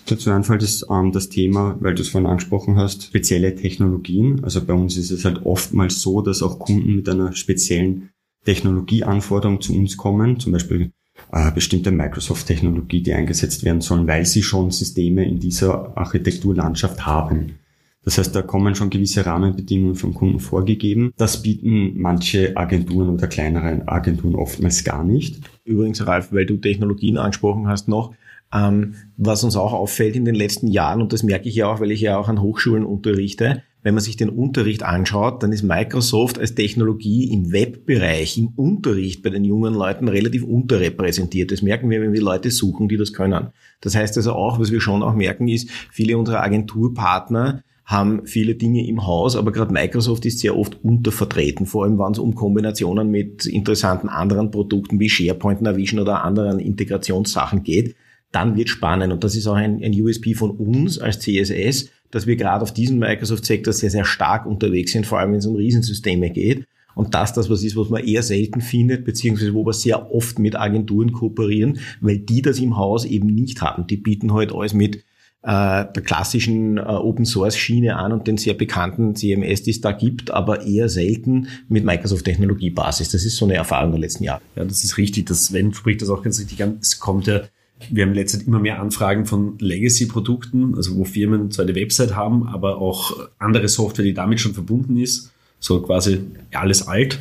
dazu 0.06 0.30
einfällt, 0.30 0.62
ist 0.62 0.86
ähm, 0.90 1.12
das 1.12 1.28
Thema, 1.28 1.76
weil 1.80 1.94
du 1.94 2.02
es 2.02 2.08
vorhin 2.08 2.28
angesprochen 2.28 2.76
hast, 2.76 3.04
spezielle 3.04 3.54
Technologien. 3.54 4.42
Also 4.44 4.64
bei 4.64 4.74
uns 4.74 4.96
ist 4.96 5.10
es 5.10 5.24
halt 5.24 5.44
oftmals 5.44 6.00
so, 6.00 6.20
dass 6.20 6.42
auch 6.42 6.58
Kunden 6.58 6.96
mit 6.96 7.08
einer 7.08 7.34
speziellen 7.34 8.10
Technologieanforderung 8.44 9.60
zu 9.60 9.74
uns 9.74 9.96
kommen, 9.96 10.38
zum 10.38 10.52
Beispiel 10.52 10.92
äh, 11.32 11.50
bestimmte 11.52 11.90
Microsoft-Technologie, 11.90 13.02
die 13.02 13.14
eingesetzt 13.14 13.64
werden 13.64 13.80
sollen, 13.80 14.06
weil 14.06 14.26
sie 14.26 14.42
schon 14.42 14.70
Systeme 14.70 15.24
in 15.26 15.38
dieser 15.38 15.96
Architekturlandschaft 15.96 17.06
haben. 17.06 17.58
Das 18.04 18.18
heißt, 18.18 18.34
da 18.34 18.42
kommen 18.42 18.74
schon 18.74 18.90
gewisse 18.90 19.24
Rahmenbedingungen 19.24 19.94
vom 19.94 20.12
Kunden 20.14 20.40
vorgegeben. 20.40 21.12
Das 21.16 21.42
bieten 21.42 22.00
manche 22.00 22.56
Agenturen 22.56 23.08
oder 23.08 23.26
kleinere 23.26 23.82
Agenturen 23.86 24.34
oftmals 24.34 24.84
gar 24.84 25.04
nicht. 25.04 25.40
Übrigens, 25.64 26.06
Ralf, 26.06 26.32
weil 26.32 26.46
du 26.46 26.58
Technologien 26.58 27.16
angesprochen 27.16 27.66
hast 27.66 27.88
noch, 27.88 28.14
ähm, 28.52 28.94
was 29.16 29.42
uns 29.42 29.56
auch 29.56 29.72
auffällt 29.72 30.16
in 30.16 30.24
den 30.24 30.34
letzten 30.34 30.68
Jahren, 30.68 31.02
und 31.02 31.12
das 31.12 31.22
merke 31.22 31.48
ich 31.48 31.56
ja 31.56 31.66
auch, 31.66 31.80
weil 31.80 31.90
ich 31.90 32.00
ja 32.00 32.18
auch 32.18 32.28
an 32.28 32.40
Hochschulen 32.40 32.84
unterrichte, 32.84 33.62
wenn 33.82 33.94
man 33.94 34.02
sich 34.02 34.16
den 34.16 34.30
Unterricht 34.30 34.82
anschaut, 34.82 35.42
dann 35.42 35.52
ist 35.52 35.62
Microsoft 35.62 36.38
als 36.38 36.54
Technologie 36.54 37.30
im 37.30 37.52
Webbereich, 37.52 38.38
im 38.38 38.48
Unterricht 38.56 39.22
bei 39.22 39.28
den 39.28 39.44
jungen 39.44 39.74
Leuten 39.74 40.08
relativ 40.08 40.42
unterrepräsentiert. 40.42 41.52
Das 41.52 41.60
merken 41.60 41.90
wir, 41.90 42.00
wenn 42.00 42.14
wir 42.14 42.22
Leute 42.22 42.50
suchen, 42.50 42.88
die 42.88 42.96
das 42.96 43.12
können. 43.12 43.48
Das 43.82 43.94
heißt 43.94 44.16
also 44.16 44.32
auch, 44.32 44.58
was 44.58 44.72
wir 44.72 44.80
schon 44.80 45.02
auch 45.02 45.14
merken, 45.14 45.48
ist, 45.48 45.68
viele 45.90 46.16
unserer 46.16 46.42
Agenturpartner 46.42 47.62
haben 47.84 48.26
viele 48.26 48.54
Dinge 48.54 48.86
im 48.86 49.06
Haus, 49.06 49.36
aber 49.36 49.52
gerade 49.52 49.72
Microsoft 49.72 50.24
ist 50.24 50.38
sehr 50.38 50.56
oft 50.56 50.82
untervertreten, 50.82 51.66
vor 51.66 51.84
allem 51.84 51.98
wenn 51.98 52.12
es 52.12 52.18
um 52.18 52.34
Kombinationen 52.34 53.10
mit 53.10 53.44
interessanten 53.44 54.08
anderen 54.08 54.50
Produkten 54.50 54.98
wie 55.00 55.10
SharePoint, 55.10 55.60
Navision 55.60 56.00
oder 56.00 56.24
anderen 56.24 56.60
Integrationssachen 56.60 57.62
geht. 57.62 57.94
Dann 58.32 58.56
wird 58.56 58.68
spannend 58.68 59.12
und 59.12 59.22
das 59.22 59.36
ist 59.36 59.46
auch 59.46 59.54
ein, 59.54 59.82
ein 59.82 59.92
USP 60.00 60.34
von 60.34 60.50
uns 60.52 60.98
als 60.98 61.20
CSS, 61.20 61.90
dass 62.10 62.26
wir 62.26 62.36
gerade 62.36 62.62
auf 62.62 62.72
diesem 62.72 62.98
Microsoft-Sektor 62.98 63.72
sehr, 63.72 63.90
sehr 63.90 64.04
stark 64.04 64.46
unterwegs 64.46 64.92
sind, 64.92 65.06
vor 65.06 65.18
allem 65.18 65.32
wenn 65.32 65.38
es 65.38 65.46
um 65.46 65.56
Riesensysteme 65.56 66.30
geht. 66.30 66.64
Und 66.94 67.14
das 67.14 67.32
das 67.32 67.50
was 67.50 67.62
ist, 67.64 67.76
was 67.76 67.90
man 67.90 68.04
eher 68.04 68.22
selten 68.22 68.60
findet, 68.60 69.04
beziehungsweise 69.04 69.52
wo 69.52 69.66
wir 69.66 69.72
sehr 69.72 70.14
oft 70.14 70.38
mit 70.38 70.56
Agenturen 70.56 71.12
kooperieren, 71.12 71.80
weil 72.00 72.18
die 72.18 72.40
das 72.40 72.60
im 72.60 72.76
Haus 72.76 73.04
eben 73.04 73.26
nicht 73.26 73.62
haben. 73.62 73.86
Die 73.86 73.96
bieten 73.96 74.32
halt 74.32 74.52
alles 74.52 74.74
mit 74.74 75.04
äh, 75.44 75.84
der 75.92 76.02
klassischen 76.02 76.78
äh, 76.78 76.82
Open 76.82 77.24
Source 77.26 77.56
Schiene 77.56 77.96
an 77.96 78.12
und 78.12 78.26
den 78.26 78.38
sehr 78.38 78.54
bekannten 78.54 79.14
CMS, 79.14 79.62
die 79.62 79.70
es 79.70 79.80
da 79.80 79.92
gibt, 79.92 80.30
aber 80.30 80.62
eher 80.62 80.88
selten 80.88 81.48
mit 81.68 81.84
Microsoft 81.84 82.24
Technologiebasis. 82.24 83.10
Das 83.10 83.24
ist 83.24 83.36
so 83.36 83.44
eine 83.44 83.54
Erfahrung 83.54 83.92
der 83.92 84.00
letzten 84.00 84.24
Jahre. 84.24 84.40
Ja, 84.56 84.64
das 84.64 84.84
ist 84.84 84.96
richtig. 84.96 85.26
Das 85.26 85.46
Sven 85.46 85.74
spricht 85.74 86.02
das 86.02 86.08
auch 86.08 86.22
ganz 86.22 86.40
richtig 86.40 86.62
an. 86.62 86.78
Es 86.80 86.98
kommt 86.98 87.26
ja 87.26 87.42
wir 87.90 88.04
haben 88.04 88.14
letztendlich 88.14 88.48
immer 88.48 88.60
mehr 88.60 88.80
Anfragen 88.80 89.26
von 89.26 89.58
Legacy-Produkten, 89.58 90.74
also 90.76 90.96
wo 90.96 91.04
Firmen 91.04 91.50
zwar 91.50 91.64
eine 91.64 91.74
Website 91.74 92.14
haben, 92.14 92.46
aber 92.46 92.78
auch 92.78 93.28
andere 93.38 93.68
Software, 93.68 94.04
die 94.04 94.14
damit 94.14 94.40
schon 94.40 94.54
verbunden 94.54 94.96
ist, 94.96 95.32
so 95.58 95.82
quasi 95.82 96.20
alles 96.52 96.86
alt. 96.86 97.18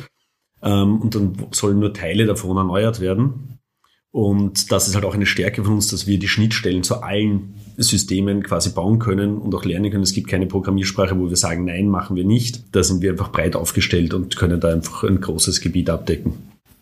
Ähm, 0.62 1.00
und 1.00 1.14
dann 1.14 1.36
sollen 1.50 1.80
nur 1.80 1.92
Teile 1.92 2.26
davon 2.26 2.56
erneuert 2.56 3.00
werden. 3.00 3.58
Und 4.14 4.70
das 4.70 4.86
ist 4.86 4.94
halt 4.94 5.04
auch 5.04 5.14
eine 5.14 5.26
Stärke 5.26 5.64
von 5.64 5.74
uns, 5.74 5.88
dass 5.88 6.06
wir 6.06 6.20
die 6.20 6.28
Schnittstellen 6.28 6.84
zu 6.84 7.02
allen 7.02 7.54
Systemen 7.76 8.44
quasi 8.44 8.70
bauen 8.70 9.00
können 9.00 9.38
und 9.38 9.52
auch 9.56 9.64
lernen 9.64 9.90
können. 9.90 10.04
Es 10.04 10.12
gibt 10.12 10.28
keine 10.28 10.46
Programmiersprache, 10.46 11.18
wo 11.18 11.28
wir 11.28 11.36
sagen, 11.36 11.64
nein, 11.64 11.88
machen 11.88 12.14
wir 12.14 12.24
nicht. 12.24 12.62
Da 12.70 12.84
sind 12.84 13.02
wir 13.02 13.10
einfach 13.10 13.32
breit 13.32 13.56
aufgestellt 13.56 14.14
und 14.14 14.36
können 14.36 14.60
da 14.60 14.72
einfach 14.72 15.02
ein 15.02 15.20
großes 15.20 15.60
Gebiet 15.60 15.90
abdecken. 15.90 16.34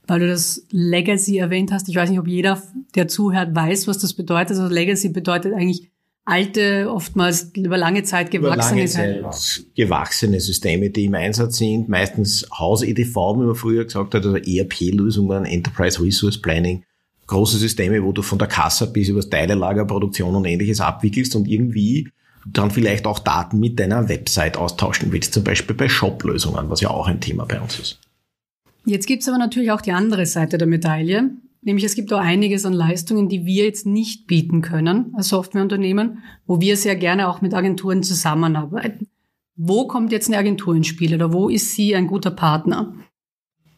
Weil 0.07 0.21
du 0.21 0.29
das 0.29 0.67
Legacy 0.73 1.39
erwähnt 1.39 1.73
hast, 1.73 1.89
ich 1.89 1.97
weiß 1.97 2.11
nicht, 2.11 2.19
ob 2.19 2.29
jeder, 2.29 2.63
der 2.95 3.09
zuhört, 3.09 3.55
weiß, 3.55 3.89
was 3.89 3.97
das 3.97 4.13
bedeutet. 4.13 4.59
Also 4.59 4.67
Legacy 4.67 5.09
bedeutet 5.09 5.55
eigentlich 5.55 5.89
alte, 6.27 6.91
oftmals 6.93 7.51
über 7.57 7.79
lange 7.79 8.03
Zeit 8.03 8.31
gewachsene, 8.31 8.85
lange 8.85 9.31
Zeit 9.31 9.65
gewachsene 9.75 10.39
Systeme, 10.39 10.91
die 10.91 11.07
im 11.07 11.15
Einsatz 11.15 11.57
sind, 11.57 11.89
meistens 11.89 12.47
Haus-EDV, 12.53 13.17
wie 13.17 13.47
man 13.47 13.55
früher 13.55 13.85
gesagt 13.85 14.15
hat, 14.15 14.27
also 14.27 14.37
ERP-Lösungen, 14.37 15.47
Enterprise 15.47 15.99
Resource 16.03 16.39
Planning, 16.39 16.85
große 17.33 17.59
Systeme, 17.59 18.03
wo 18.03 18.13
du 18.13 18.23
von 18.23 18.39
der 18.39 18.49
Kasse 18.49 18.93
bis 18.93 19.09
über 19.09 19.21
das 19.21 19.31
Teilelager, 19.31 19.85
Produktion 19.85 20.35
und 20.37 20.45
ähnliches 20.45 20.81
abwickelst 20.81 21.35
und 21.35 21.49
irgendwie 21.49 22.09
dann 22.47 22.71
vielleicht 22.71 23.07
auch 23.07 23.19
Daten 23.19 23.59
mit 23.59 23.79
deiner 23.79 24.09
Website 24.09 24.57
austauschen 24.57 25.13
willst, 25.13 25.35
zum 25.35 25.45
Beispiel 25.45 25.77
bei 25.77 25.89
Shop-Lösungen, 25.89 26.71
was 26.71 26.81
ja 26.81 26.91
auch 26.91 27.07
ein 27.07 27.21
Thema 27.21 27.45
bei 27.45 27.61
uns 27.61 27.79
ist. 27.79 28.01
Jetzt 28.85 29.07
gibt's 29.07 29.29
aber 29.29 29.39
natürlich 29.39 29.71
auch 29.71 29.81
die 29.81 29.93
andere 29.93 30.27
Seite 30.27 30.59
der 30.59 30.67
Medaille, 30.67 31.31
nämlich 31.63 31.85
es 31.85 31.95
gibt 31.95 32.13
auch 32.13 32.19
einiges 32.19 32.65
an 32.65 32.73
Leistungen, 32.73 33.29
die 33.29 33.47
wir 33.47 33.65
jetzt 33.65 33.87
nicht 33.87 34.27
bieten 34.27 34.61
können 34.61 35.15
als 35.17 35.29
Softwareunternehmen, 35.29 36.19
wo 36.47 36.61
wir 36.61 36.77
sehr 36.77 36.97
gerne 36.97 37.29
auch 37.29 37.41
mit 37.41 37.55
Agenturen 37.55 38.03
zusammenarbeiten. 38.03 39.07
Wo 39.55 39.87
kommt 39.87 40.11
jetzt 40.11 40.29
eine 40.29 40.39
Agentur 40.39 40.75
ins 40.75 40.89
Spiel 40.89 41.15
oder 41.15 41.33
wo 41.33 41.49
ist 41.49 41.75
sie 41.75 41.95
ein 41.95 42.09
guter 42.09 42.33
Partner? 42.33 42.93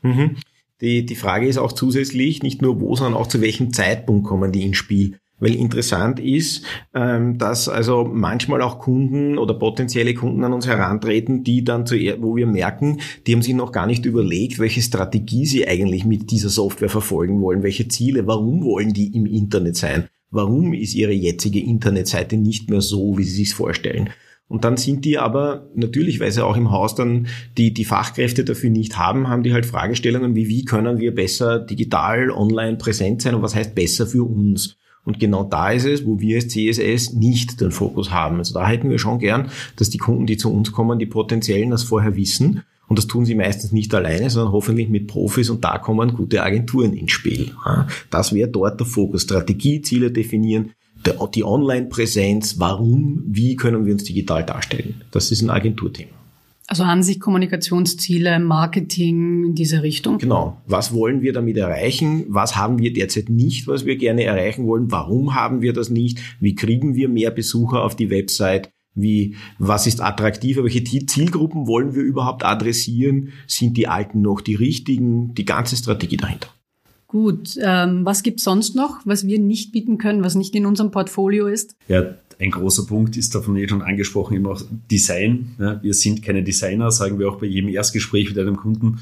Mhm. 0.03 0.37
Die, 0.85 1.07
die 1.07 1.15
Frage 1.15 1.49
ist 1.49 1.57
auch 1.57 1.73
zusätzlich 1.73 2.43
nicht 2.43 2.61
nur 2.61 2.79
wo, 2.79 2.95
sondern 2.95 3.19
auch 3.19 3.27
zu 3.27 3.41
welchem 3.41 3.73
Zeitpunkt 3.73 4.27
kommen 4.27 4.53
die 4.53 4.65
ins 4.65 4.77
Spiel. 4.77 5.19
Weil 5.41 5.55
interessant 5.55 6.21
ist, 6.21 6.63
ähm, 6.95 7.39
dass 7.39 7.71
also 7.71 8.05
manchmal 8.05 8.61
auch 8.61 8.81
Kunden 8.81 9.39
oder 9.39 9.55
potenzielle 9.55 10.13
Kunden 10.13 10.45
an 10.45 10.53
uns 10.53 10.67
herantreten, 10.67 11.43
die 11.43 11.65
dann 11.65 11.87
zu, 11.87 11.97
wo 12.21 12.37
wir 12.37 12.47
merken, 12.47 13.01
die 13.27 13.33
haben 13.33 13.41
sich 13.41 13.55
noch 13.55 13.73
gar 13.73 13.87
nicht 13.87 14.05
überlegt, 14.05 14.59
welche 14.59 14.83
Strategie 14.83 15.47
sie 15.47 15.67
eigentlich 15.67 16.05
mit 16.05 16.31
dieser 16.31 16.51
Software 16.51 16.91
verfolgen 16.91 17.41
wollen, 17.41 17.63
welche 17.63 17.89
Ziele, 17.89 18.27
warum 18.27 18.63
wollen 18.63 18.93
die 18.93 19.17
im 19.17 19.25
Internet 19.25 19.77
sein, 19.77 20.05
warum 20.31 20.75
ist 20.75 20.95
ihre 20.95 21.13
jetzige 21.13 21.61
Internetseite 21.61 22.37
nicht 22.37 22.69
mehr 22.69 22.83
so, 22.83 23.17
wie 23.17 23.25
sie 23.25 23.37
sich 23.37 23.55
vorstellen. 23.55 24.11
Und 24.49 24.65
dann 24.65 24.77
sind 24.77 25.05
die 25.05 25.19
aber 25.19 25.69
natürlich, 25.75 26.21
weil 26.21 26.31
sie 26.31 26.45
auch 26.45 26.57
im 26.57 26.71
Haus 26.71 26.95
dann 26.95 27.27
die, 27.57 27.73
die 27.73 27.85
Fachkräfte 27.85 28.45
dafür 28.45 28.71
nicht 28.71 28.99
haben, 28.99 29.29
haben 29.29 29.43
die 29.43 29.53
halt 29.53 29.67
Fragestellungen 29.67 30.35
wie, 30.35 30.49
wie 30.49 30.65
können 30.65 30.99
wir 30.99 31.15
besser 31.15 31.59
digital, 31.59 32.31
online 32.31 32.77
präsent 32.77 33.23
sein 33.23 33.35
und 33.35 33.43
was 33.43 33.55
heißt 33.55 33.75
besser 33.75 34.07
für 34.07 34.25
uns? 34.25 34.77
Und 35.05 35.21
genau 35.21 35.45
da 35.45 35.71
ist 35.71 35.85
es, 35.85 36.07
wo 36.07 36.19
wir 36.21 36.37
als 36.37 36.49
CSS 36.49 37.13
nicht 37.15 37.61
den 37.61 37.71
Fokus 37.71 38.11
haben. 38.11 38.39
Also 38.39 38.55
da 38.55 38.67
hätten 38.67 38.91
wir 38.91 38.99
schon 38.99 39.19
gern, 39.19 39.51
dass 39.77 39.91
die 39.91 39.99
Kunden, 39.99 40.27
die 40.27 40.37
zu 40.37 40.53
uns 40.53 40.73
kommen, 40.73 40.99
die 40.99 41.07
potenziellen 41.07 41.71
das 41.71 41.83
vorher 41.83 42.17
wissen. 42.17 42.63
Und 42.87 42.99
das 42.99 43.07
tun 43.07 43.25
sie 43.25 43.35
meistens 43.35 43.73
nicht 43.73 43.95
alleine, 43.95 44.29
sondern 44.29 44.53
hoffentlich 44.53 44.89
mit 44.89 45.07
Profis 45.07 45.49
und 45.49 45.65
da 45.65 45.79
kommen 45.79 46.15
gute 46.15 46.43
Agenturen 46.43 46.93
ins 46.93 47.13
Spiel. 47.13 47.53
Das 48.11 48.33
wäre 48.35 48.49
dort 48.49 48.79
der 48.79 48.87
Fokus. 48.87 49.23
Strategie, 49.23 49.81
Ziele 49.81 50.11
definieren, 50.11 50.73
die 51.35 51.45
Online-Präsenz, 51.45 52.59
warum, 52.59 53.25
wie 53.27 53.57
können 53.57 53.87
wir 53.87 53.93
uns 53.93 54.05
digital 54.05 54.45
darstellen. 54.45 55.03
Das 55.11 55.31
ist 55.31 55.43
ein 55.43 55.51
Agenturthema. 55.51 56.11
Also 56.67 56.83
an 56.83 57.03
sich 57.03 57.21
Kommunikationsziele, 57.21 58.39
Marketing 58.39 59.45
in 59.45 59.55
diese 59.55 59.83
Richtung. 59.83 60.17
Genau. 60.17 60.57
Was 60.67 60.95
wollen 60.95 61.21
wir 61.21 61.35
damit 61.35 61.59
erreichen? 61.59 62.25
Was 62.29 62.57
haben 62.57 62.79
wir 62.79 62.93
derzeit 62.93 63.29
nicht, 63.29 63.67
was 63.67 63.85
wir 63.85 63.97
gerne 63.97 64.25
erreichen 64.25 64.67
wollen? 64.67 64.91
Warum 64.91 65.35
haben 65.35 65.61
wir 65.61 65.75
das 65.75 65.91
nicht? 65.91 66.21
Wie 66.41 66.55
kriegen 66.55 66.95
wir 66.95 67.11
mehr 67.11 67.31
Besucher 67.31 67.83
auf 67.83 67.97
die 67.97 68.09
Website? 68.09 68.71
Wie, 68.95 69.35
was 69.59 69.87
ist 69.87 70.01
attraktiver? 70.01 70.63
Welche 70.63 70.85
Zielgruppen 70.85 71.67
wollen 71.67 71.95
wir 71.95 72.03
überhaupt 72.03 72.45
adressieren? 72.45 73.31
Sind 73.47 73.77
die 73.77 73.89
alten 73.89 74.23
noch 74.23 74.41
die 74.41 74.55
richtigen? 74.55 75.35
Die 75.35 75.45
ganze 75.45 75.77
Strategie 75.77 76.17
dahinter. 76.17 76.49
Gut, 77.15 77.57
ähm, 77.63 78.05
was 78.05 78.25
gibt's 78.25 78.43
sonst 78.43 78.75
noch, 78.75 78.99
was 79.05 79.25
wir 79.25 79.39
nicht 79.39 79.71
bieten 79.71 79.99
können, 79.99 80.25
was 80.25 80.35
nicht 80.35 80.53
in 80.57 80.67
unserem 80.67 80.91
Portfolio 80.91 81.47
ist? 81.47 81.77
Ja, 81.87 82.17
ein 82.41 82.51
großer 82.51 82.89
Punkt 82.89 83.17
ist 83.17 83.37
davon 83.37 83.55
eh 83.55 83.69
schon 83.69 83.83
angesprochen, 83.83 84.37
immer 84.37 84.61
Design. 84.91 85.55
Ja, 85.61 85.81
wir 85.81 85.95
sind 85.95 86.25
keine 86.25 86.43
Designer, 86.43 86.91
sagen 86.91 87.21
wir 87.21 87.29
auch 87.29 87.39
bei 87.39 87.47
jedem 87.47 87.69
Erstgespräch 87.69 88.31
mit 88.31 88.39
einem 88.41 88.57
Kunden. 88.57 88.99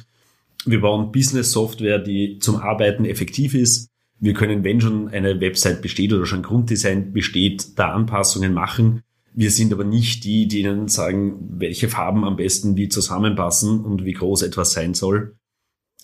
Wir 0.67 0.83
bauen 0.83 1.11
Business-Software, 1.11 2.01
die 2.01 2.39
zum 2.39 2.57
Arbeiten 2.57 3.07
effektiv 3.07 3.55
ist. 3.55 3.89
Wir 4.21 4.35
können, 4.35 4.63
wenn 4.63 4.83
schon 4.83 5.09
eine 5.09 5.41
Website 5.41 5.81
besteht 5.81 6.13
oder 6.13 6.27
schon 6.27 6.43
Grunddesign 6.43 7.15
besteht, 7.15 7.79
da 7.79 7.93
Anpassungen 7.95 8.53
machen. 8.53 9.01
Wir 9.33 9.51
sind 9.51 9.73
aber 9.73 9.85
nicht 9.85 10.25
die, 10.25 10.49
die 10.49 10.61
Ihnen 10.61 10.89
sagen, 10.89 11.37
welche 11.57 11.89
Farben 11.89 12.25
am 12.25 12.37
besten 12.37 12.77
wie 12.77 12.91
zusammenpassen 12.91 13.81
und 13.81 14.05
wie 14.05 14.13
groß 14.13 14.43
etwas 14.43 14.73
sein 14.73 14.93
soll. 14.93 15.35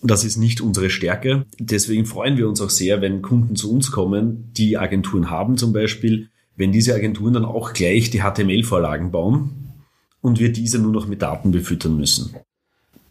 Das 0.03 0.25
ist 0.25 0.37
nicht 0.37 0.61
unsere 0.61 0.91
Stärke. 0.91 1.47
Deswegen 1.59 2.07
freuen 2.07 2.37
wir 2.37 2.49
uns 2.49 2.61
auch 2.61 2.71
sehr, 2.71 3.01
wenn 3.01 3.23
Kunden 3.23 3.57
zu 3.57 3.73
uns 3.73 3.91
kommen, 3.91 4.53
die 4.57 4.77
Agenturen 4.79 5.31
haben 5.31 5.57
zum 5.57 5.73
Beispiel, 5.73 6.29
wenn 6.57 6.73
diese 6.73 6.95
Agenturen 6.95 7.35
dann 7.35 7.45
auch 7.45 7.73
gleich 7.73 8.11
die 8.11 8.21
HTML-Vorlagen 8.21 9.11
bauen 9.11 9.51
und 10.21 10.39
wir 10.39 10.53
diese 10.53 10.79
nur 10.79 10.93
noch 10.93 11.07
mit 11.07 11.23
Daten 11.23 11.51
befüttern 11.51 11.97
müssen. 11.97 12.35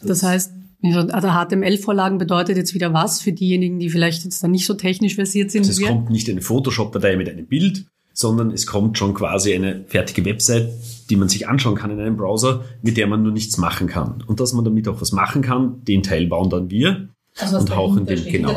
Das 0.01 0.24
heißt, 0.24 0.53
also 0.84 1.29
HTML-Vorlagen 1.29 2.17
bedeutet 2.17 2.58
jetzt 2.58 2.74
wieder 2.74 2.94
was 2.94 3.22
für 3.22 3.32
diejenigen, 3.32 3.79
die 3.79 3.89
vielleicht 3.89 4.24
jetzt 4.24 4.44
dann 4.44 4.51
nicht 4.51 4.65
so 4.65 4.75
technisch 4.75 5.15
versiert 5.15 5.51
sind. 5.51 5.65
Also 5.65 5.82
es 5.82 5.88
kommt 5.88 6.10
nicht 6.10 6.29
eine 6.29 6.41
Photoshop-Datei 6.41 7.17
mit 7.17 7.29
einem 7.29 7.48
Bild, 7.48 7.86
sondern 8.17 8.50
es 8.50 8.65
kommt 8.65 8.97
schon 8.97 9.13
quasi 9.13 9.53
eine 9.53 9.86
fertige 9.88 10.25
Website, 10.25 10.69
die 11.12 11.15
man 11.15 11.29
sich 11.29 11.47
anschauen 11.47 11.75
kann 11.75 11.91
in 11.91 12.00
einem 12.00 12.17
Browser, 12.17 12.63
mit 12.81 12.97
der 12.97 13.05
man 13.05 13.21
nur 13.21 13.31
nichts 13.31 13.59
machen 13.59 13.86
kann. 13.86 14.24
Und 14.25 14.39
dass 14.39 14.53
man 14.53 14.65
damit 14.65 14.88
auch 14.88 15.00
was 15.00 15.12
machen 15.12 15.43
kann, 15.43 15.83
den 15.83 16.01
Teil 16.01 16.25
bauen 16.25 16.50
dann 16.50 16.71
wir. 16.71 17.09
Also 17.38 17.59
und 17.59 17.75
hauchen 17.75 18.07
dem, 18.07 18.25
genau, 18.25 18.55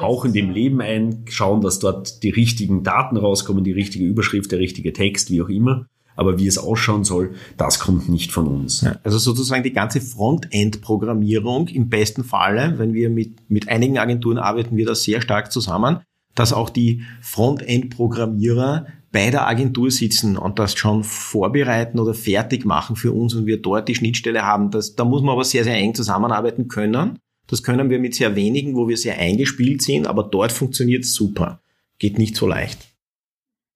hauchen 0.00 0.32
dem 0.32 0.50
Leben 0.50 0.80
ein, 0.80 1.26
schauen, 1.28 1.60
dass 1.60 1.80
dort 1.80 2.22
die 2.22 2.30
richtigen 2.30 2.82
Daten 2.82 3.18
rauskommen, 3.18 3.62
die 3.62 3.72
richtige 3.72 4.06
Überschrift, 4.06 4.50
der 4.50 4.58
richtige 4.58 4.94
Text, 4.94 5.30
wie 5.30 5.42
auch 5.42 5.50
immer. 5.50 5.84
Aber 6.16 6.38
wie 6.38 6.46
es 6.46 6.56
ausschauen 6.56 7.04
soll, 7.04 7.34
das 7.58 7.80
kommt 7.80 8.08
nicht 8.08 8.32
von 8.32 8.46
uns. 8.46 8.80
Ja, 8.80 8.96
also 9.04 9.18
sozusagen 9.18 9.64
die 9.64 9.74
ganze 9.74 10.00
Frontend-Programmierung 10.00 11.68
im 11.68 11.90
besten 11.90 12.24
Falle, 12.24 12.78
wenn 12.78 12.94
wir 12.94 13.10
mit, 13.10 13.50
mit 13.50 13.68
einigen 13.68 13.98
Agenturen 13.98 14.38
arbeiten 14.38 14.78
wir 14.78 14.86
da 14.86 14.94
sehr 14.94 15.20
stark 15.20 15.52
zusammen, 15.52 15.98
dass 16.34 16.52
auch 16.52 16.70
die 16.70 17.02
Frontend-Programmierer 17.20 18.86
bei 19.12 19.30
der 19.30 19.46
Agentur 19.46 19.90
sitzen 19.92 20.36
und 20.36 20.58
das 20.58 20.74
schon 20.74 21.04
vorbereiten 21.04 22.00
oder 22.00 22.14
fertig 22.14 22.64
machen 22.64 22.96
für 22.96 23.12
uns 23.12 23.34
und 23.34 23.46
wir 23.46 23.62
dort 23.62 23.88
die 23.88 23.94
Schnittstelle 23.94 24.44
haben. 24.44 24.72
Das, 24.72 24.96
da 24.96 25.04
muss 25.04 25.22
man 25.22 25.34
aber 25.34 25.44
sehr, 25.44 25.62
sehr 25.62 25.76
eng 25.76 25.94
zusammenarbeiten 25.94 26.66
können. 26.66 27.20
Das 27.46 27.62
können 27.62 27.90
wir 27.90 28.00
mit 28.00 28.16
sehr 28.16 28.34
wenigen, 28.34 28.74
wo 28.74 28.88
wir 28.88 28.96
sehr 28.96 29.18
eingespielt 29.18 29.82
sind, 29.82 30.08
aber 30.08 30.24
dort 30.24 30.50
funktioniert 30.50 31.04
es 31.04 31.14
super. 31.14 31.60
Geht 31.98 32.18
nicht 32.18 32.34
so 32.34 32.48
leicht. 32.48 32.88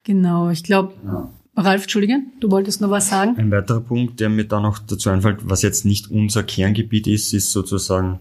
Genau, 0.05 0.51
ich 0.51 0.65
glaube, 0.65 0.95
ja. 1.05 1.31
Ralf, 1.55 1.83
Entschuldige, 1.83 2.21
du 2.41 2.51
wolltest 2.51 2.81
noch 2.81 2.91
was 2.91 3.09
sagen? 3.09 3.37
Ein 3.37 3.51
weiterer 3.51 3.81
Punkt, 3.81 4.19
der 4.21 4.31
mir 4.31 4.45
da 4.45 4.59
noch 4.59 4.79
dazu 4.79 5.11
einfällt, 5.11 5.49
was 5.49 5.63
jetzt 5.63 5.85
nicht 5.85 6.11
unser 6.11 6.43
Kerngebiet 6.43 7.07
ist, 7.07 7.33
ist 7.33 7.53
sozusagen 7.53 8.19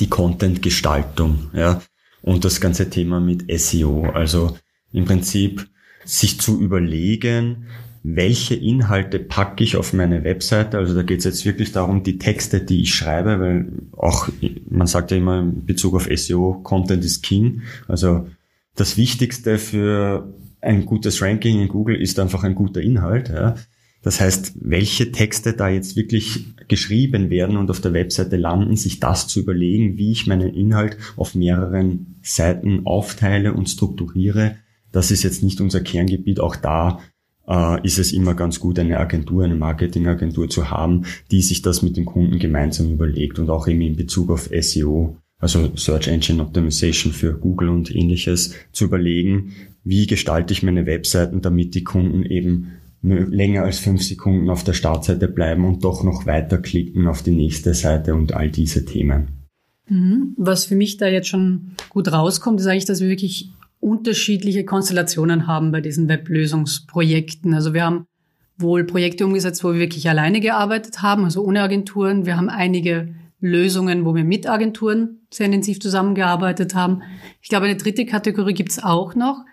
die 0.00 0.08
Content-Gestaltung. 0.08 1.50
Ja 1.52 1.82
und 2.24 2.44
das 2.44 2.60
ganze 2.60 2.90
Thema 2.90 3.20
mit 3.20 3.44
SEO. 3.60 4.06
Also 4.06 4.56
im 4.92 5.04
Prinzip 5.04 5.68
sich 6.04 6.40
zu 6.40 6.60
überlegen, 6.60 7.66
welche 8.02 8.54
Inhalte 8.54 9.18
packe 9.18 9.64
ich 9.64 9.76
auf 9.76 9.92
meine 9.92 10.24
Webseite. 10.24 10.78
Also 10.78 10.94
da 10.94 11.02
geht 11.02 11.18
es 11.18 11.24
jetzt 11.24 11.44
wirklich 11.44 11.72
darum, 11.72 12.02
die 12.02 12.18
Texte, 12.18 12.60
die 12.60 12.82
ich 12.82 12.94
schreibe, 12.94 13.40
weil 13.40 13.72
auch, 13.92 14.28
man 14.68 14.86
sagt 14.86 15.10
ja 15.10 15.16
immer 15.16 15.40
in 15.40 15.64
Bezug 15.64 15.94
auf 15.94 16.08
SEO, 16.14 16.60
Content 16.62 17.04
is 17.04 17.22
King. 17.22 17.62
Also 17.88 18.26
das 18.74 18.96
Wichtigste 18.96 19.58
für 19.58 20.34
ein 20.60 20.86
gutes 20.86 21.20
Ranking 21.22 21.60
in 21.60 21.68
Google 21.68 21.96
ist 21.96 22.18
einfach 22.18 22.42
ein 22.42 22.54
guter 22.54 22.80
Inhalt. 22.80 23.28
Ja. 23.28 23.54
Das 24.04 24.20
heißt, 24.20 24.56
welche 24.60 25.12
Texte 25.12 25.54
da 25.54 25.70
jetzt 25.70 25.96
wirklich 25.96 26.44
geschrieben 26.68 27.30
werden 27.30 27.56
und 27.56 27.70
auf 27.70 27.80
der 27.80 27.94
Webseite 27.94 28.36
landen, 28.36 28.76
sich 28.76 29.00
das 29.00 29.28
zu 29.28 29.40
überlegen, 29.40 29.96
wie 29.96 30.12
ich 30.12 30.26
meinen 30.26 30.54
Inhalt 30.54 30.98
auf 31.16 31.34
mehreren 31.34 32.16
Seiten 32.22 32.84
aufteile 32.84 33.54
und 33.54 33.68
strukturiere, 33.68 34.56
das 34.92 35.10
ist 35.10 35.22
jetzt 35.22 35.42
nicht 35.42 35.62
unser 35.62 35.80
Kerngebiet. 35.80 36.38
Auch 36.38 36.54
da 36.54 37.00
äh, 37.48 37.82
ist 37.82 37.98
es 37.98 38.12
immer 38.12 38.34
ganz 38.34 38.60
gut, 38.60 38.78
eine 38.78 39.00
Agentur, 39.00 39.42
eine 39.42 39.54
Marketingagentur 39.54 40.50
zu 40.50 40.70
haben, 40.70 41.06
die 41.30 41.40
sich 41.40 41.62
das 41.62 41.80
mit 41.80 41.96
dem 41.96 42.04
Kunden 42.04 42.38
gemeinsam 42.38 42.92
überlegt 42.92 43.38
und 43.38 43.48
auch 43.48 43.66
eben 43.68 43.80
in 43.80 43.96
Bezug 43.96 44.30
auf 44.30 44.50
SEO, 44.60 45.16
also 45.38 45.74
Search 45.76 46.08
Engine 46.08 46.42
Optimization 46.42 47.14
für 47.14 47.32
Google 47.32 47.70
und 47.70 47.94
ähnliches, 47.94 48.54
zu 48.70 48.84
überlegen, 48.84 49.52
wie 49.82 50.06
gestalte 50.06 50.52
ich 50.52 50.62
meine 50.62 50.84
Webseiten, 50.84 51.40
damit 51.40 51.74
die 51.74 51.84
Kunden 51.84 52.22
eben 52.22 52.72
länger 53.04 53.62
als 53.62 53.78
fünf 53.78 54.02
Sekunden 54.02 54.48
auf 54.48 54.64
der 54.64 54.72
Startseite 54.72 55.28
bleiben 55.28 55.64
und 55.64 55.84
doch 55.84 56.02
noch 56.02 56.26
weiterklicken 56.26 57.06
auf 57.06 57.22
die 57.22 57.32
nächste 57.32 57.74
Seite 57.74 58.14
und 58.14 58.34
all 58.34 58.50
diese 58.50 58.84
Themen. 58.84 59.44
Mhm. 59.88 60.34
Was 60.36 60.64
für 60.64 60.76
mich 60.76 60.96
da 60.96 61.06
jetzt 61.06 61.28
schon 61.28 61.72
gut 61.90 62.10
rauskommt, 62.10 62.60
ist 62.60 62.66
eigentlich, 62.66 62.86
dass 62.86 63.00
wir 63.00 63.08
wirklich 63.08 63.50
unterschiedliche 63.80 64.64
Konstellationen 64.64 65.46
haben 65.46 65.70
bei 65.70 65.82
diesen 65.82 66.08
Weblösungsprojekten. 66.08 67.52
Also 67.52 67.74
wir 67.74 67.84
haben 67.84 68.06
wohl 68.56 68.84
Projekte 68.84 69.26
umgesetzt, 69.26 69.62
wo 69.62 69.72
wir 69.72 69.80
wirklich 69.80 70.08
alleine 70.08 70.40
gearbeitet 70.40 71.02
haben, 71.02 71.24
also 71.24 71.44
ohne 71.44 71.60
Agenturen. 71.60 72.24
Wir 72.24 72.38
haben 72.38 72.48
einige 72.48 73.14
Lösungen, 73.40 74.06
wo 74.06 74.14
wir 74.14 74.24
mit 74.24 74.48
Agenturen 74.48 75.20
sehr 75.30 75.46
intensiv 75.46 75.80
zusammengearbeitet 75.80 76.74
haben. 76.74 77.02
Ich 77.42 77.50
glaube, 77.50 77.66
eine 77.66 77.76
dritte 77.76 78.06
Kategorie 78.06 78.54
gibt's 78.54 78.82
auch 78.82 79.14
noch. 79.14 79.44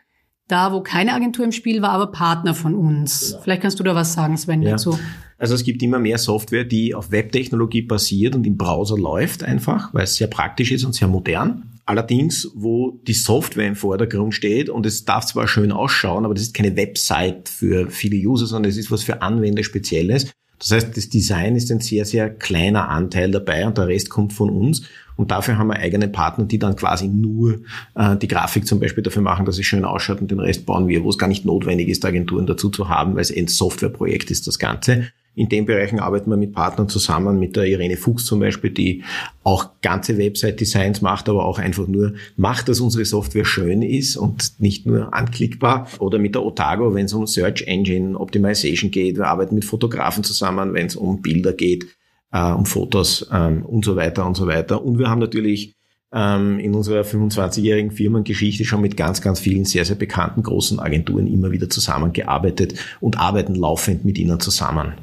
Da, 0.51 0.73
wo 0.73 0.81
keine 0.81 1.13
Agentur 1.13 1.45
im 1.45 1.53
Spiel 1.53 1.81
war, 1.81 1.91
aber 1.91 2.07
Partner 2.07 2.53
von 2.53 2.75
uns. 2.75 3.37
Vielleicht 3.41 3.61
kannst 3.61 3.79
du 3.79 3.83
da 3.83 3.95
was 3.95 4.11
sagen, 4.11 4.35
Sven, 4.35 4.61
ja. 4.61 4.71
dazu. 4.71 4.99
Also 5.37 5.55
es 5.55 5.63
gibt 5.63 5.81
immer 5.81 5.97
mehr 5.97 6.17
Software, 6.17 6.65
die 6.65 6.93
auf 6.93 7.09
Webtechnologie 7.09 7.83
basiert 7.83 8.35
und 8.35 8.45
im 8.45 8.57
Browser 8.57 8.97
läuft 8.97 9.43
einfach, 9.43 9.93
weil 9.93 10.03
es 10.03 10.15
sehr 10.15 10.27
praktisch 10.27 10.71
ist 10.71 10.83
und 10.83 10.93
sehr 10.93 11.07
modern. 11.07 11.63
Allerdings, 11.85 12.51
wo 12.53 12.99
die 13.07 13.13
Software 13.13 13.65
im 13.65 13.75
Vordergrund 13.75 14.35
steht 14.35 14.69
und 14.69 14.85
es 14.85 15.05
darf 15.05 15.25
zwar 15.25 15.47
schön 15.47 15.71
ausschauen, 15.71 16.25
aber 16.25 16.33
das 16.33 16.43
ist 16.43 16.53
keine 16.53 16.75
Website 16.75 17.47
für 17.47 17.89
viele 17.89 18.17
User, 18.17 18.45
sondern 18.45 18.69
es 18.69 18.77
ist 18.77 18.91
was 18.91 19.03
für 19.03 19.21
Anwender 19.21 19.63
Spezielles. 19.63 20.31
Das 20.61 20.71
heißt, 20.71 20.95
das 20.95 21.09
Design 21.09 21.55
ist 21.55 21.71
ein 21.71 21.79
sehr, 21.79 22.05
sehr 22.05 22.29
kleiner 22.29 22.89
Anteil 22.89 23.31
dabei 23.31 23.65
und 23.65 23.77
der 23.77 23.87
Rest 23.87 24.09
kommt 24.09 24.31
von 24.31 24.49
uns. 24.49 24.83
Und 25.15 25.31
dafür 25.31 25.57
haben 25.57 25.67
wir 25.67 25.77
eigene 25.77 26.07
Partner, 26.07 26.45
die 26.45 26.59
dann 26.59 26.75
quasi 26.75 27.07
nur 27.07 27.61
äh, 27.95 28.15
die 28.15 28.27
Grafik 28.27 28.65
zum 28.65 28.79
Beispiel 28.79 29.03
dafür 29.03 29.21
machen, 29.21 29.45
dass 29.45 29.59
es 29.59 29.65
schön 29.65 29.85
ausschaut 29.85 30.21
und 30.21 30.31
den 30.31 30.39
Rest 30.39 30.65
bauen 30.65 30.87
wir, 30.87 31.03
wo 31.03 31.09
es 31.09 31.17
gar 31.17 31.27
nicht 31.27 31.45
notwendig 31.45 31.89
ist, 31.89 32.05
Agenturen 32.05 32.45
dazu 32.45 32.69
zu 32.69 32.89
haben, 32.89 33.15
weil 33.15 33.21
es 33.21 33.35
ein 33.35 33.47
Softwareprojekt 33.47 34.31
ist, 34.31 34.47
das 34.47 34.59
Ganze. 34.59 35.07
In 35.33 35.47
den 35.47 35.65
Bereichen 35.65 35.99
arbeiten 35.99 36.29
wir 36.29 36.35
mit 36.35 36.51
Partnern 36.51 36.89
zusammen, 36.89 37.39
mit 37.39 37.55
der 37.55 37.63
Irene 37.63 37.95
Fuchs 37.95 38.25
zum 38.25 38.41
Beispiel, 38.41 38.71
die 38.71 39.03
auch 39.43 39.69
ganze 39.81 40.17
Website-Designs 40.17 41.01
macht, 41.01 41.29
aber 41.29 41.45
auch 41.45 41.57
einfach 41.57 41.87
nur 41.87 42.13
macht, 42.35 42.67
dass 42.67 42.81
unsere 42.81 43.05
Software 43.05 43.45
schön 43.45 43.81
ist 43.81 44.17
und 44.17 44.59
nicht 44.59 44.85
nur 44.85 45.13
anklickbar. 45.13 45.87
Oder 45.99 46.19
mit 46.19 46.35
der 46.35 46.43
Otago, 46.43 46.93
wenn 46.93 47.05
es 47.05 47.13
um 47.13 47.27
Search 47.27 47.61
Engine 47.61 48.19
Optimization 48.19 48.91
geht. 48.91 49.17
Wir 49.17 49.27
arbeiten 49.27 49.55
mit 49.55 49.63
Fotografen 49.63 50.25
zusammen, 50.25 50.73
wenn 50.73 50.87
es 50.87 50.97
um 50.97 51.21
Bilder 51.21 51.53
geht, 51.53 51.87
äh, 52.33 52.51
um 52.51 52.65
Fotos 52.65 53.29
ähm, 53.31 53.65
und 53.65 53.85
so 53.85 53.95
weiter 53.95 54.25
und 54.25 54.35
so 54.35 54.47
weiter. 54.47 54.83
Und 54.83 54.99
wir 54.99 55.09
haben 55.09 55.19
natürlich 55.19 55.75
ähm, 56.13 56.59
in 56.59 56.75
unserer 56.75 57.03
25-jährigen 57.03 57.91
Firmengeschichte 57.91 58.65
schon 58.65 58.81
mit 58.81 58.97
ganz, 58.97 59.21
ganz 59.21 59.39
vielen 59.39 59.63
sehr, 59.63 59.85
sehr 59.85 59.95
bekannten 59.95 60.43
großen 60.43 60.79
Agenturen 60.81 61.27
immer 61.27 61.51
wieder 61.51 61.69
zusammengearbeitet 61.69 62.75
und 62.99 63.17
arbeiten 63.17 63.55
laufend 63.55 64.03
mit 64.03 64.17
ihnen 64.17 64.37
zusammen. 64.41 64.93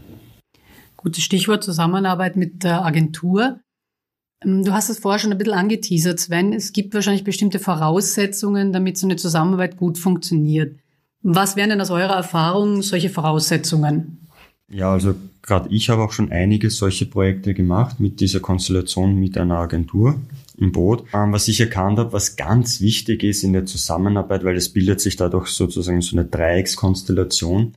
Gutes 0.98 1.22
Stichwort 1.22 1.62
Zusammenarbeit 1.62 2.36
mit 2.36 2.64
der 2.64 2.84
Agentur. 2.84 3.60
Ähm, 4.44 4.64
du 4.64 4.72
hast 4.72 4.90
es 4.90 4.98
vorher 4.98 5.18
schon 5.18 5.32
ein 5.32 5.38
bisschen 5.38 5.54
angeteasert, 5.54 6.18
Sven. 6.18 6.52
Es 6.52 6.72
gibt 6.72 6.92
wahrscheinlich 6.92 7.24
bestimmte 7.24 7.60
Voraussetzungen, 7.60 8.72
damit 8.72 8.98
so 8.98 9.06
eine 9.06 9.16
Zusammenarbeit 9.16 9.76
gut 9.76 9.96
funktioniert. 9.96 10.76
Was 11.22 11.56
wären 11.56 11.70
denn 11.70 11.80
aus 11.80 11.90
eurer 11.90 12.14
Erfahrung 12.14 12.82
solche 12.82 13.10
Voraussetzungen? 13.10 14.26
Ja, 14.70 14.92
also 14.92 15.14
gerade 15.40 15.68
ich 15.70 15.88
habe 15.88 16.02
auch 16.02 16.12
schon 16.12 16.30
einige 16.30 16.68
solche 16.68 17.06
Projekte 17.06 17.54
gemacht 17.54 18.00
mit 18.00 18.20
dieser 18.20 18.40
Konstellation 18.40 19.14
mit 19.14 19.38
einer 19.38 19.56
Agentur 19.56 20.20
im 20.56 20.72
Boot. 20.72 21.04
Ähm, 21.14 21.32
was 21.32 21.46
ich 21.46 21.60
erkannt 21.60 21.98
habe, 21.98 22.12
was 22.12 22.34
ganz 22.34 22.80
wichtig 22.80 23.22
ist 23.22 23.44
in 23.44 23.52
der 23.52 23.66
Zusammenarbeit, 23.66 24.42
weil 24.44 24.56
es 24.56 24.72
bildet 24.72 25.00
sich 25.00 25.14
dadurch 25.14 25.48
sozusagen 25.48 26.02
so 26.02 26.16
eine 26.16 26.26
Dreieckskonstellation, 26.26 27.74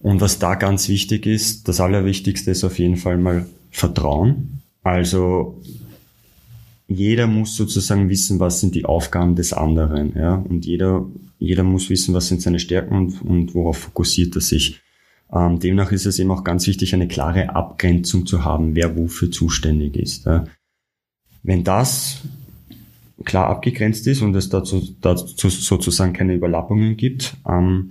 und 0.00 0.20
was 0.20 0.38
da 0.38 0.54
ganz 0.54 0.88
wichtig 0.88 1.26
ist, 1.26 1.68
das 1.68 1.80
Allerwichtigste 1.80 2.50
ist 2.50 2.64
auf 2.64 2.78
jeden 2.78 2.96
Fall 2.96 3.18
mal 3.18 3.46
Vertrauen. 3.70 4.62
Also 4.82 5.60
jeder 6.88 7.26
muss 7.26 7.54
sozusagen 7.54 8.08
wissen, 8.08 8.40
was 8.40 8.60
sind 8.60 8.74
die 8.74 8.84
Aufgaben 8.84 9.36
des 9.36 9.52
anderen, 9.52 10.12
ja, 10.16 10.34
und 10.34 10.66
jeder, 10.66 11.06
jeder 11.38 11.62
muss 11.62 11.88
wissen, 11.88 12.14
was 12.14 12.28
sind 12.28 12.42
seine 12.42 12.58
Stärken 12.58 12.96
und, 12.96 13.22
und 13.22 13.54
worauf 13.54 13.78
fokussiert 13.78 14.34
er 14.34 14.40
sich. 14.40 14.80
Ähm, 15.32 15.60
demnach 15.60 15.92
ist 15.92 16.06
es 16.06 16.18
eben 16.18 16.30
auch 16.32 16.42
ganz 16.42 16.66
wichtig, 16.66 16.94
eine 16.94 17.06
klare 17.06 17.54
Abgrenzung 17.54 18.26
zu 18.26 18.44
haben, 18.44 18.74
wer 18.74 18.96
wofür 18.96 19.30
zuständig 19.30 19.96
ist. 19.96 20.26
Ja. 20.26 20.44
Wenn 21.42 21.62
das 21.62 22.22
klar 23.24 23.48
abgegrenzt 23.48 24.06
ist 24.06 24.22
und 24.22 24.34
es 24.34 24.48
dazu, 24.48 24.82
dazu 25.00 25.48
sozusagen 25.48 26.12
keine 26.12 26.34
Überlappungen 26.34 26.96
gibt, 26.96 27.36
ähm, 27.46 27.90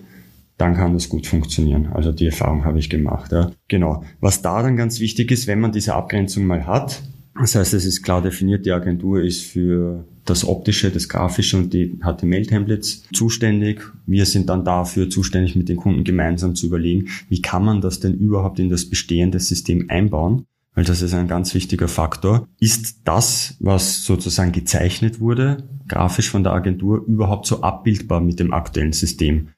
dann 0.60 0.76
kann 0.76 0.94
das 0.94 1.10
gut 1.10 1.26
funktionieren. 1.26 1.88
Also 1.94 2.12
die 2.12 2.28
Erfahrung 2.28 2.66
habe 2.66 2.80
ich 2.80 2.90
gemacht. 2.90 3.32
Ja. 3.32 3.52
Genau. 3.70 4.04
Was 4.20 4.42
da 4.42 4.62
dann 4.62 4.76
ganz 4.76 5.00
wichtig 5.00 5.32
ist, 5.32 5.48
wenn 5.48 5.60
man 5.60 5.72
diese 5.72 5.96
Abgrenzung 5.96 6.46
mal 6.46 6.68
hat, 6.68 7.02
das 7.40 7.56
heißt, 7.56 7.74
es 7.74 7.86
ist 7.86 8.04
klar 8.04 8.22
definiert, 8.22 8.66
die 8.66 8.72
Agentur 8.72 9.24
ist 9.24 9.44
für 9.44 10.06
das 10.26 10.46
Optische, 10.46 10.92
das 10.92 11.08
Grafische 11.08 11.58
und 11.58 11.74
die 11.74 11.98
HTML-Templates 12.02 13.06
zuständig. 13.14 13.82
Wir 14.06 14.26
sind 14.26 14.50
dann 14.50 14.66
dafür 14.66 15.10
zuständig, 15.10 15.56
mit 15.56 15.70
den 15.70 15.78
Kunden 15.78 16.04
gemeinsam 16.04 16.56
zu 16.56 16.68
überlegen, 16.68 17.08
wie 17.30 17.42
kann 17.42 17.64
man 17.64 17.80
das 17.80 18.02
denn 18.02 18.14
überhaupt 18.14 18.60
in 18.60 18.70
das 18.70 18.90
bestehende 18.90 19.40
System 19.40 19.86
einbauen? 19.88 20.46
Weil 20.76 20.84
das 20.84 21.02
ist 21.02 21.14
ein 21.14 21.30
ganz 21.30 21.54
wichtiger 21.56 21.88
Faktor. 21.88 22.48
Ist 22.60 23.02
das, 23.06 23.56
was 23.60 24.04
sozusagen 24.04 24.52
gezeichnet 24.52 25.22
wurde, 25.22 25.64
grafisch 25.88 26.30
von 26.30 26.44
der 26.44 26.54
Agentur, 26.54 27.04
überhaupt 27.06 27.48
so 27.48 27.62
abbildbar 27.62 28.20
mit 28.20 28.40
dem 28.40 28.54
aktuellen 28.54 28.94
System? 28.94 29.50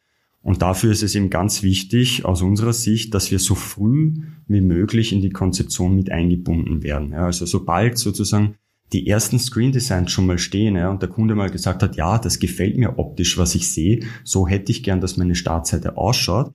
Und 0.44 0.62
dafür 0.62 0.92
ist 0.92 1.04
es 1.04 1.14
eben 1.14 1.30
ganz 1.30 1.62
wichtig 1.62 2.26
aus 2.26 2.42
unserer 2.42 2.74
Sicht, 2.74 3.14
dass 3.14 3.30
wir 3.30 3.38
so 3.38 3.54
früh 3.54 4.14
wie 4.48 4.62
möglich 4.62 5.14
in 5.14 5.22
die 5.22 5.30
Konzeption 5.30 5.96
mit 5.96 6.12
eingebunden 6.12 6.82
werden. 6.84 7.12
Ja, 7.12 7.26
also 7.26 7.46
sobald 7.46 7.98
sozusagen 7.98 8.56
die 8.92 9.08
ersten 9.08 9.40
Screen 9.40 9.72
Designs 9.72 10.12
schon 10.12 10.26
mal 10.26 10.40
stehen 10.40 10.76
ja, 10.76 10.90
und 10.90 11.02
der 11.02 11.10
Kunde 11.10 11.36
mal 11.36 11.50
gesagt 11.50 11.84
hat, 11.84 11.96
ja, 11.96 12.18
das 12.18 12.40
gefällt 12.40 12.78
mir 12.78 12.98
optisch, 12.98 13.38
was 13.38 13.56
ich 13.56 13.70
sehe, 13.70 14.02
so 14.24 14.48
hätte 14.48 14.72
ich 14.72 14.84
gern, 14.84 15.00
dass 15.00 15.16
meine 15.16 15.36
Startseite 15.36 15.96
ausschaut, 15.96 16.52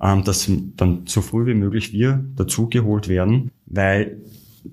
ähm, 0.00 0.24
dass 0.24 0.50
dann 0.76 1.02
so 1.06 1.20
früh 1.20 1.46
wie 1.46 1.54
möglich 1.54 1.92
wir 1.92 2.24
dazugeholt 2.34 3.08
werden, 3.08 3.50
weil 3.66 4.22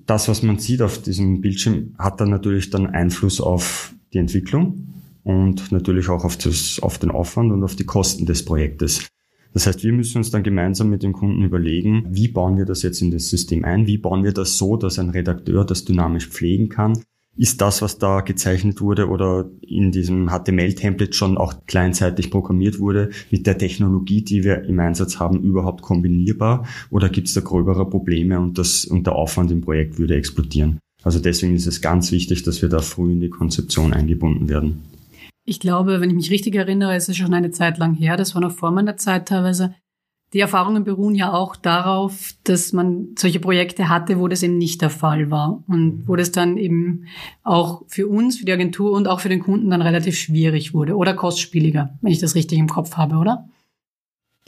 das, 0.06 0.28
was 0.28 0.42
man 0.42 0.58
sieht 0.58 0.82
auf 0.82 1.02
diesem 1.02 1.40
Bildschirm, 1.40 1.94
hat 1.98 2.20
dann 2.20 2.30
natürlich 2.30 2.70
dann 2.70 2.86
Einfluss 2.86 3.40
auf 3.40 3.94
die 4.12 4.18
Entwicklung 4.18 4.93
und 5.24 5.72
natürlich 5.72 6.08
auch 6.08 6.24
auf, 6.24 6.36
das, 6.36 6.78
auf 6.80 6.98
den 6.98 7.10
Aufwand 7.10 7.50
und 7.50 7.64
auf 7.64 7.74
die 7.74 7.86
Kosten 7.86 8.26
des 8.26 8.44
Projektes. 8.44 9.08
Das 9.54 9.66
heißt, 9.66 9.82
wir 9.84 9.92
müssen 9.92 10.18
uns 10.18 10.30
dann 10.30 10.42
gemeinsam 10.42 10.90
mit 10.90 11.02
dem 11.02 11.12
Kunden 11.12 11.42
überlegen, 11.42 12.06
wie 12.10 12.28
bauen 12.28 12.58
wir 12.58 12.64
das 12.64 12.82
jetzt 12.82 13.00
in 13.00 13.10
das 13.10 13.30
System 13.30 13.64
ein? 13.64 13.86
Wie 13.86 13.98
bauen 13.98 14.24
wir 14.24 14.32
das 14.32 14.58
so, 14.58 14.76
dass 14.76 14.98
ein 14.98 15.10
Redakteur 15.10 15.64
das 15.64 15.84
dynamisch 15.84 16.28
pflegen 16.28 16.68
kann? 16.68 16.98
Ist 17.36 17.60
das, 17.60 17.82
was 17.82 17.98
da 17.98 18.20
gezeichnet 18.20 18.80
wurde 18.80 19.08
oder 19.08 19.50
in 19.60 19.90
diesem 19.90 20.28
HTML-Template 20.28 21.12
schon 21.14 21.36
auch 21.36 21.66
kleinseitig 21.66 22.30
programmiert 22.30 22.78
wurde, 22.78 23.10
mit 23.30 23.46
der 23.46 23.58
Technologie, 23.58 24.22
die 24.22 24.44
wir 24.44 24.64
im 24.64 24.78
Einsatz 24.78 25.18
haben, 25.18 25.42
überhaupt 25.42 25.82
kombinierbar? 25.82 26.66
Oder 26.90 27.08
gibt 27.08 27.28
es 27.28 27.34
da 27.34 27.40
gröbere 27.40 27.88
Probleme 27.88 28.38
und, 28.38 28.58
das, 28.58 28.84
und 28.84 29.06
der 29.06 29.16
Aufwand 29.16 29.50
im 29.50 29.62
Projekt 29.62 29.98
würde 29.98 30.16
explodieren? 30.16 30.78
Also 31.02 31.18
deswegen 31.18 31.54
ist 31.54 31.66
es 31.66 31.80
ganz 31.80 32.12
wichtig, 32.12 32.44
dass 32.44 32.62
wir 32.62 32.68
da 32.68 32.80
früh 32.80 33.12
in 33.12 33.20
die 33.20 33.30
Konzeption 33.30 33.92
eingebunden 33.92 34.48
werden. 34.48 34.82
Ich 35.44 35.60
glaube, 35.60 36.00
wenn 36.00 36.10
ich 36.10 36.16
mich 36.16 36.30
richtig 36.30 36.54
erinnere, 36.54 36.96
ist 36.96 37.08
es 37.08 37.16
schon 37.16 37.34
eine 37.34 37.50
Zeit 37.50 37.78
lang 37.78 37.94
her, 37.94 38.16
das 38.16 38.34
war 38.34 38.40
noch 38.40 38.52
vor 38.52 38.70
meiner 38.70 38.96
Zeit 38.96 39.28
teilweise. 39.28 39.74
Die 40.32 40.40
Erfahrungen 40.40 40.82
beruhen 40.82 41.14
ja 41.14 41.32
auch 41.32 41.54
darauf, 41.54 42.32
dass 42.42 42.72
man 42.72 43.14
solche 43.16 43.38
Projekte 43.38 43.88
hatte, 43.88 44.18
wo 44.18 44.26
das 44.26 44.42
eben 44.42 44.58
nicht 44.58 44.82
der 44.82 44.90
Fall 44.90 45.30
war 45.30 45.62
und 45.68 46.08
wo 46.08 46.16
das 46.16 46.32
dann 46.32 46.56
eben 46.56 47.06
auch 47.44 47.84
für 47.86 48.08
uns, 48.08 48.38
für 48.38 48.44
die 48.44 48.52
Agentur 48.52 48.92
und 48.92 49.06
auch 49.06 49.20
für 49.20 49.28
den 49.28 49.44
Kunden 49.44 49.70
dann 49.70 49.82
relativ 49.82 50.16
schwierig 50.18 50.74
wurde 50.74 50.96
oder 50.96 51.14
kostspieliger, 51.14 51.96
wenn 52.00 52.10
ich 52.10 52.18
das 52.18 52.34
richtig 52.34 52.58
im 52.58 52.68
Kopf 52.68 52.96
habe, 52.96 53.16
oder? 53.16 53.48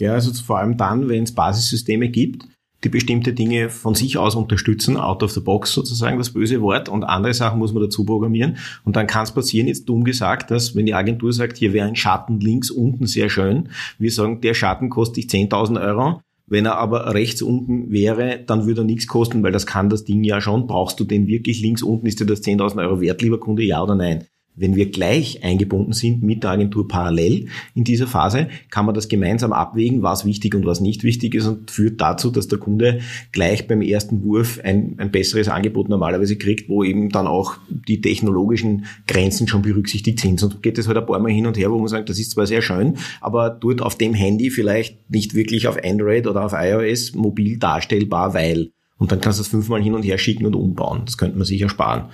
Ja, 0.01 0.15
also 0.15 0.33
vor 0.43 0.59
allem 0.59 0.77
dann, 0.77 1.09
wenn 1.09 1.23
es 1.23 1.35
Basissysteme 1.35 2.09
gibt, 2.09 2.49
die 2.85 2.89
bestimmte 2.89 3.33
Dinge 3.33 3.71
von 3.71 3.95
sich 3.95 4.19
aus 4.19 4.35
unterstützen, 4.35 4.97
out 4.97 5.23
of 5.23 5.33
the 5.33 5.41
box 5.41 5.73
sozusagen 5.73 6.19
das 6.19 6.31
böse 6.31 6.61
Wort 6.61 6.89
und 6.89 7.05
andere 7.05 7.35
Sachen 7.35 7.59
muss 7.59 7.73
man 7.73 7.83
dazu 7.83 8.05
programmieren 8.05 8.59
und 8.85 8.97
dann 8.97 9.07
kann 9.07 9.25
es 9.25 9.33
passieren, 9.33 9.69
jetzt 9.69 9.89
dumm 9.89 10.05
gesagt, 10.05 10.51
dass 10.51 10.77
wenn 10.77 10.87
die 10.87 10.95
Agentur 10.95 11.33
sagt, 11.33 11.57
hier 11.57 11.73
wäre 11.73 11.87
ein 11.87 11.97
Schatten 11.97 12.41
links 12.41 12.71
unten 12.71 13.07
sehr 13.07 13.31
schön, 13.31 13.71
wir 13.99 14.11
sagen, 14.11 14.41
der 14.41 14.55
Schatten 14.55 14.91
kostet 14.91 15.17
dich 15.17 15.27
10.000 15.27 15.81
Euro, 15.81 16.21
wenn 16.49 16.65
er 16.65 16.77
aber 16.77 17.13
rechts 17.13 17.43
unten 17.43 17.91
wäre, 17.91 18.39
dann 18.47 18.67
würde 18.67 18.83
er 18.83 18.85
nichts 18.85 19.09
kosten, 19.09 19.43
weil 19.43 19.51
das 19.51 19.67
kann 19.67 19.91
das 19.91 20.05
Ding 20.05 20.23
ja 20.23 20.41
schon. 20.41 20.69
Brauchst 20.69 21.01
du 21.01 21.05
den 21.05 21.27
wirklich 21.27 21.61
links 21.61 21.83
unten? 21.83 22.07
Ist 22.07 22.21
dir 22.21 22.27
das 22.27 22.43
10.000 22.43 22.79
Euro 22.83 23.01
wert, 23.01 23.21
lieber 23.21 23.41
Kunde? 23.41 23.65
Ja 23.65 23.83
oder 23.83 23.97
nein? 23.97 24.27
Wenn 24.57 24.75
wir 24.75 24.91
gleich 24.91 25.45
eingebunden 25.45 25.93
sind 25.93 26.23
mit 26.23 26.43
der 26.43 26.51
Agentur 26.51 26.89
parallel 26.89 27.49
in 27.75 27.85
dieser 27.85 28.07
Phase, 28.07 28.49
kann 28.71 28.87
man 28.87 28.95
das 28.95 29.09
gemeinsam 29.09 29.53
abwägen, 29.53 30.03
was 30.03 30.25
wichtig 30.25 30.55
und 30.55 30.65
was 30.65 30.81
nicht 30.81 31.05
wichtig 31.05 31.35
ist 31.35 31.47
und 31.47 31.71
führt 31.71 32.01
dazu, 32.01 32.31
dass 32.31 32.49
der 32.49 32.59
Kunde 32.59 33.01
gleich 33.33 33.69
beim 33.69 33.83
ersten 33.83 34.25
Wurf 34.25 34.59
ein, 34.65 34.95
ein 34.97 35.11
besseres 35.11 35.49
Angebot 35.49 35.91
normalerweise 35.91 36.37
kriegt, 36.37 36.69
wo 36.71 36.83
eben 36.83 37.11
dann 37.11 37.27
auch 37.27 37.59
die 37.69 38.01
technologischen 38.01 38.87
Grenzen 39.07 39.47
schon 39.47 39.63
berücksichtigt 39.63 40.21
sind. 40.21 40.41
Sonst 40.41 40.63
geht 40.63 40.79
es 40.79 40.89
halt 40.89 40.97
ein 40.97 41.07
paar 41.07 41.19
Mal 41.19 41.33
hin 41.33 41.47
und 41.47 41.59
her, 41.59 41.71
wo 41.71 41.79
man 41.79 41.89
sagt, 41.89 42.09
das 42.09 42.19
ist 42.19 42.31
zwar 42.31 42.47
sehr 42.47 42.63
schön, 42.63 42.97
aber 43.21 43.51
dort 43.51 43.83
auf 43.83 43.97
dem 43.97 44.15
Handy 44.15 44.51
vielleicht 44.51 45.11
nicht 45.11 45.35
wirklich 45.35 45.69
auf 45.69 45.77
Android 45.85 46.27
oder 46.27 46.45
auf 46.45 46.55
iOS 46.55 47.15
mobil 47.15 47.59
darstellbar, 47.59 48.33
weil 48.33 48.71
und 48.99 49.13
dann 49.13 49.21
kannst 49.21 49.39
du 49.39 49.43
es 49.43 49.49
fünfmal 49.49 49.83
hin 49.83 49.95
und 49.95 50.05
her 50.05 50.19
schicken 50.19 50.47
und 50.47 50.57
umbauen. 50.57 51.03
Das 51.05 51.19
könnte 51.19 51.37
man 51.37 51.45
sicher 51.45 51.69
sparen. 51.69 52.07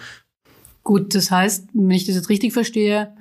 Gut, 0.84 1.14
das 1.14 1.30
heißt, 1.30 1.68
wenn 1.72 1.90
ich 1.90 2.06
das 2.06 2.16
jetzt 2.16 2.28
richtig 2.28 2.52
verstehe, 2.52 3.14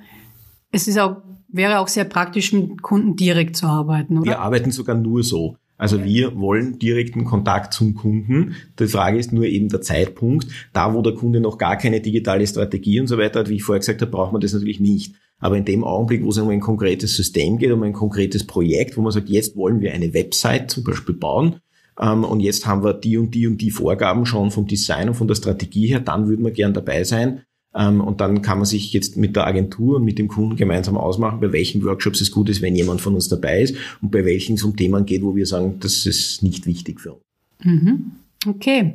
es 0.72 0.88
ist 0.88 0.98
auch, 0.98 1.18
wäre 1.48 1.78
auch 1.78 1.88
sehr 1.88 2.04
praktisch, 2.04 2.52
mit 2.52 2.82
Kunden 2.82 3.16
direkt 3.16 3.56
zu 3.56 3.66
arbeiten, 3.66 4.18
oder? 4.18 4.26
Wir 4.26 4.40
arbeiten 4.40 4.70
sogar 4.70 4.96
nur 4.96 5.22
so. 5.22 5.56
Also 5.78 6.04
wir 6.04 6.38
wollen 6.38 6.78
direkten 6.78 7.24
Kontakt 7.24 7.74
zum 7.74 7.94
Kunden. 7.94 8.54
Die 8.78 8.86
Frage 8.86 9.18
ist 9.18 9.32
nur 9.32 9.44
eben 9.44 9.68
der 9.68 9.80
Zeitpunkt. 9.80 10.46
Da, 10.72 10.94
wo 10.94 11.02
der 11.02 11.14
Kunde 11.14 11.40
noch 11.40 11.58
gar 11.58 11.76
keine 11.76 12.00
digitale 12.00 12.46
Strategie 12.46 13.00
und 13.00 13.08
so 13.08 13.18
weiter 13.18 13.40
hat, 13.40 13.48
wie 13.48 13.56
ich 13.56 13.64
vorher 13.64 13.80
gesagt 13.80 14.00
habe, 14.00 14.10
braucht 14.10 14.32
man 14.32 14.40
das 14.40 14.52
natürlich 14.52 14.78
nicht. 14.78 15.14
Aber 15.40 15.56
in 15.56 15.64
dem 15.64 15.82
Augenblick, 15.82 16.22
wo 16.22 16.28
es 16.28 16.38
um 16.38 16.50
ein 16.50 16.60
konkretes 16.60 17.16
System 17.16 17.58
geht, 17.58 17.72
um 17.72 17.82
ein 17.82 17.92
konkretes 17.92 18.46
Projekt, 18.46 18.96
wo 18.96 19.02
man 19.02 19.10
sagt, 19.10 19.28
jetzt 19.28 19.56
wollen 19.56 19.80
wir 19.80 19.92
eine 19.92 20.14
Website 20.14 20.70
zum 20.70 20.84
Beispiel 20.84 21.16
bauen, 21.16 21.56
ähm, 22.00 22.24
und 22.24 22.40
jetzt 22.40 22.66
haben 22.66 22.84
wir 22.84 22.94
die 22.94 23.18
und 23.18 23.34
die 23.34 23.46
und 23.46 23.58
die 23.58 23.70
Vorgaben 23.70 24.24
schon 24.26 24.50
vom 24.50 24.66
Design 24.66 25.08
und 25.08 25.14
von 25.14 25.28
der 25.28 25.34
Strategie 25.34 25.86
her, 25.86 26.00
dann 26.00 26.28
würden 26.28 26.44
wir 26.44 26.52
gern 26.52 26.74
dabei 26.74 27.04
sein. 27.04 27.42
Ähm, 27.74 28.00
und 28.00 28.20
dann 28.20 28.42
kann 28.42 28.58
man 28.58 28.66
sich 28.66 28.92
jetzt 28.92 29.16
mit 29.16 29.34
der 29.36 29.46
Agentur 29.46 29.96
und 29.96 30.04
mit 30.04 30.18
dem 30.18 30.28
Kunden 30.28 30.56
gemeinsam 30.56 30.96
ausmachen, 30.96 31.40
bei 31.40 31.52
welchen 31.52 31.82
Workshops 31.84 32.20
es 32.20 32.30
gut 32.30 32.48
ist, 32.48 32.60
wenn 32.60 32.74
jemand 32.74 33.00
von 33.00 33.14
uns 33.14 33.28
dabei 33.28 33.62
ist 33.62 33.76
und 34.02 34.10
bei 34.10 34.24
welchen 34.24 34.56
es 34.56 34.62
um 34.62 34.76
Themen 34.76 35.06
geht, 35.06 35.22
wo 35.22 35.34
wir 35.34 35.46
sagen, 35.46 35.76
das 35.80 36.06
ist 36.06 36.42
nicht 36.42 36.66
wichtig 36.66 37.00
für 37.00 37.14
uns. 37.14 37.22
Mhm. 37.62 38.12
Okay. 38.46 38.94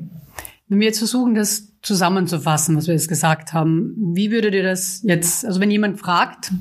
Wenn 0.67 0.79
wir 0.79 0.87
jetzt 0.87 0.99
versuchen, 0.99 1.33
das 1.33 1.71
zusammenzufassen, 1.81 2.75
was 2.75 2.87
wir 2.87 2.93
jetzt 2.93 3.07
gesagt 3.07 3.53
haben, 3.53 3.95
wie 4.13 4.31
würdet 4.31 4.53
ihr 4.53 4.63
das 4.63 5.01
jetzt, 5.03 5.45
also 5.45 5.59
wenn 5.59 5.71
jemand 5.71 5.99
fragt, 5.99 6.51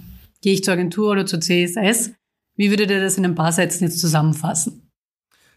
gehe 0.40 0.54
ich 0.54 0.62
zur 0.62 0.74
Agentur 0.74 1.10
oder 1.10 1.26
zur 1.26 1.40
CSS, 1.40 2.12
wie 2.54 2.70
würdet 2.70 2.90
ihr 2.90 3.00
das 3.00 3.18
in 3.18 3.24
ein 3.24 3.34
paar 3.34 3.52
Sätzen 3.52 3.84
jetzt 3.84 3.98
zusammenfassen? 3.98 4.82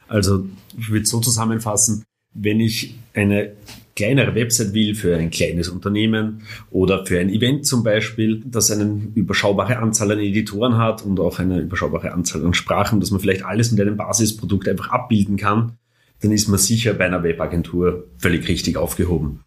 Also 0.07 0.47
ich 0.77 0.89
würde 0.89 1.05
so 1.05 1.19
zusammenfassen, 1.19 2.03
wenn 2.33 2.59
ich 2.59 2.95
eine 3.13 3.53
kleinere 3.99 4.33
Website 4.33 4.73
will 4.73 4.95
für 4.95 5.17
ein 5.17 5.29
kleines 5.29 5.67
Unternehmen 5.67 6.43
oder 6.71 7.05
für 7.05 7.19
ein 7.19 7.29
Event 7.29 7.65
zum 7.65 7.83
Beispiel, 7.83 8.41
das 8.45 8.71
eine 8.71 9.11
überschaubare 9.13 9.77
Anzahl 9.77 10.13
an 10.13 10.19
Editoren 10.19 10.77
hat 10.77 11.03
und 11.05 11.19
auch 11.19 11.37
eine 11.39 11.59
überschaubare 11.59 12.13
Anzahl 12.13 12.45
an 12.45 12.53
Sprachen, 12.53 13.01
dass 13.01 13.11
man 13.11 13.19
vielleicht 13.19 13.43
alles 13.43 13.71
mit 13.73 13.81
einem 13.81 13.97
Basisprodukt 13.97 14.69
einfach 14.69 14.89
abbilden 14.91 15.35
kann, 15.35 15.73
dann 16.21 16.31
ist 16.31 16.47
man 16.47 16.59
sicher 16.59 16.93
bei 16.93 17.07
einer 17.07 17.23
Webagentur 17.23 18.07
völlig 18.17 18.47
richtig 18.47 18.77
aufgehoben. 18.77 19.41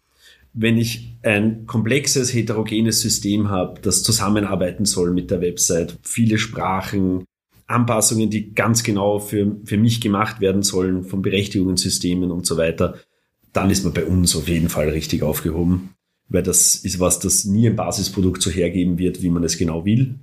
Wenn 0.53 0.77
ich 0.77 1.15
ein 1.23 1.65
komplexes, 1.65 2.31
heterogenes 2.31 3.01
System 3.01 3.49
habe, 3.49 3.81
das 3.81 4.03
zusammenarbeiten 4.03 4.85
soll 4.85 5.13
mit 5.13 5.31
der 5.31 5.41
Website, 5.41 5.97
viele 6.03 6.37
Sprachen, 6.37 7.25
Anpassungen, 7.65 8.29
die 8.29 8.53
ganz 8.53 8.83
genau 8.83 9.17
für, 9.17 9.55
für 9.65 9.77
mich 9.77 9.99
gemacht 9.99 10.41
werden 10.41 10.61
sollen, 10.61 11.05
von 11.05 11.23
Berechtigungssystemen 11.23 12.29
und 12.29 12.45
so 12.45 12.57
weiter, 12.57 12.99
dann 13.53 13.69
ist 13.69 13.83
man 13.83 13.93
bei 13.93 14.05
uns 14.05 14.35
auf 14.35 14.47
jeden 14.47 14.69
Fall 14.69 14.89
richtig 14.89 15.23
aufgehoben. 15.23 15.91
Weil 16.29 16.43
das 16.43 16.75
ist 16.75 16.99
was, 16.99 17.19
das 17.19 17.45
nie 17.45 17.67
ein 17.67 17.75
Basisprodukt 17.75 18.41
so 18.41 18.49
hergeben 18.49 18.97
wird, 18.97 19.21
wie 19.21 19.29
man 19.29 19.43
es 19.43 19.57
genau 19.57 19.85
will. 19.85 20.19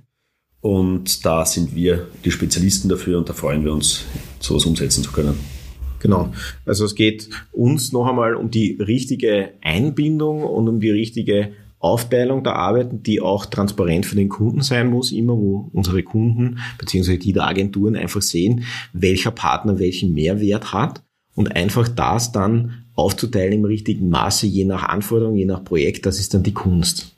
Und 0.59 1.25
da 1.25 1.45
sind 1.45 1.75
wir 1.75 2.07
die 2.23 2.31
Spezialisten 2.31 2.89
dafür 2.89 3.17
und 3.17 3.29
da 3.29 3.33
freuen 3.33 3.63
wir 3.63 3.73
uns, 3.73 4.03
sowas 4.39 4.65
umsetzen 4.65 5.03
zu 5.03 5.11
können. 5.11 5.39
Genau. 5.99 6.31
Also 6.65 6.85
es 6.85 6.95
geht 6.95 7.29
uns 7.51 7.91
noch 7.91 8.07
einmal 8.07 8.35
um 8.35 8.51
die 8.51 8.77
richtige 8.79 9.53
Einbindung 9.61 10.43
und 10.43 10.67
um 10.67 10.79
die 10.79 10.89
richtige 10.89 11.53
Aufteilung 11.79 12.43
der 12.43 12.55
Arbeiten, 12.55 13.01
die 13.01 13.21
auch 13.21 13.45
transparent 13.47 14.05
für 14.05 14.15
den 14.15 14.29
Kunden 14.29 14.61
sein 14.61 14.89
muss, 14.89 15.11
immer 15.11 15.33
wo 15.33 15.69
unsere 15.73 16.03
Kunden 16.03 16.59
beziehungsweise 16.77 17.17
die 17.17 17.33
der 17.33 17.47
Agenturen 17.47 17.95
einfach 17.95 18.21
sehen, 18.21 18.65
welcher 18.93 19.31
Partner 19.31 19.79
welchen 19.79 20.13
Mehrwert 20.13 20.73
hat 20.73 21.03
und 21.33 21.55
einfach 21.55 21.87
das 21.87 22.31
dann 22.31 22.80
aufzuteilen 23.01 23.53
im 23.53 23.65
richtigen 23.65 24.09
Maße, 24.09 24.47
je 24.47 24.65
nach 24.65 24.83
Anforderung, 24.83 25.35
je 25.35 25.45
nach 25.45 25.63
Projekt, 25.63 26.05
das 26.05 26.19
ist 26.19 26.33
dann 26.33 26.43
die 26.43 26.53
Kunst. 26.53 27.15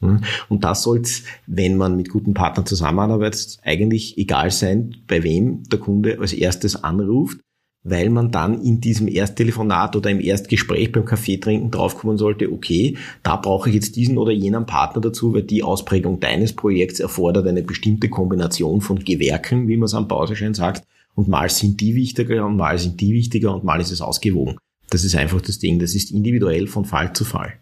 Und 0.50 0.64
das 0.64 0.84
sollte, 0.84 1.12
wenn 1.46 1.78
man 1.78 1.96
mit 1.96 2.10
guten 2.10 2.34
Partnern 2.34 2.66
zusammenarbeitet, 2.66 3.58
eigentlich 3.64 4.18
egal 4.18 4.50
sein, 4.52 4.96
bei 5.08 5.24
wem 5.24 5.64
der 5.70 5.80
Kunde 5.80 6.18
als 6.20 6.34
erstes 6.34 6.84
anruft, 6.84 7.40
weil 7.84 8.10
man 8.10 8.32
dann 8.32 8.62
in 8.62 8.80
diesem 8.80 9.08
Ersttelefonat 9.08 9.96
oder 9.96 10.10
im 10.10 10.22
Erstgespräch 10.22 10.92
beim 10.92 11.06
Kaffee 11.06 11.38
trinken 11.38 11.70
draufkommen 11.70 12.18
sollte, 12.18 12.52
okay, 12.52 12.98
da 13.24 13.36
brauche 13.36 13.70
ich 13.70 13.76
jetzt 13.76 13.96
diesen 13.96 14.18
oder 14.18 14.32
jenen 14.32 14.66
Partner 14.66 15.02
dazu, 15.02 15.34
weil 15.34 15.44
die 15.44 15.64
Ausprägung 15.64 16.20
deines 16.20 16.54
Projekts 16.54 17.00
erfordert 17.00 17.46
eine 17.46 17.62
bestimmte 17.62 18.10
Kombination 18.10 18.82
von 18.82 19.00
Gewerken, 19.00 19.68
wie 19.68 19.78
man 19.78 19.86
es 19.86 19.94
am 19.94 20.08
Pauseschein 20.08 20.54
sagt, 20.54 20.86
und 21.16 21.28
mal 21.28 21.50
sind 21.50 21.80
die 21.82 21.94
wichtiger 21.94 22.46
und 22.46 22.56
mal 22.56 22.78
sind 22.78 23.00
die 23.02 23.14
wichtiger 23.14 23.54
und 23.54 23.64
mal 23.64 23.80
ist 23.80 23.92
es 23.92 24.02
ausgewogen. 24.02 24.58
Das 24.94 25.04
ist 25.04 25.16
einfach 25.16 25.42
das 25.42 25.58
Ding, 25.58 25.80
das 25.80 25.96
ist 25.96 26.12
individuell 26.12 26.68
von 26.68 26.86
Fall 26.86 27.14
zu 27.14 27.26
Fall. 27.26 27.54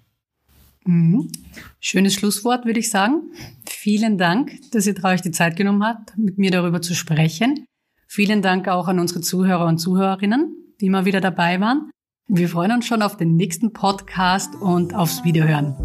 Mhm. 0.86 1.32
Schönes 1.80 2.13
Schlusswort, 2.13 2.65
würde 2.65 2.80
ich 2.80 2.89
sagen. 2.89 3.32
Vielen 3.70 4.17
Dank, 4.17 4.52
dass 4.72 4.86
ihr 4.86 5.02
euch 5.04 5.22
die 5.22 5.32
Zeit 5.32 5.56
genommen 5.56 5.84
habt, 5.84 6.17
mit 6.17 6.38
mir 6.38 6.52
darüber 6.52 6.82
zu 6.82 6.94
sprechen. 6.94 7.65
Vielen 8.08 8.41
Dank 8.41 8.67
auch 8.67 8.89
an 8.89 9.00
unsere 9.00 9.22
Zuhörer 9.22 9.65
und 9.67 9.78
Zuhörerinnen, 9.78 10.56
die 10.82 10.88
immer 10.88 11.06
wieder 11.06 11.22
dabei 11.22 11.62
waren. 11.62 11.89
Wir 12.28 12.50
freuen 12.50 12.74
uns 12.74 12.86
schon 12.86 13.02
auf 13.02 13.15
den 13.15 13.38
nächsten 13.38 13.72
Podcast 13.72 14.54
und 14.56 14.94
aufs 14.94 15.24
Wiederhören. 15.24 15.76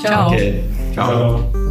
Ciao. 0.00 0.28
Okay. 0.32 0.62
Ciao. 0.94 1.50
Ciao. 1.50 1.69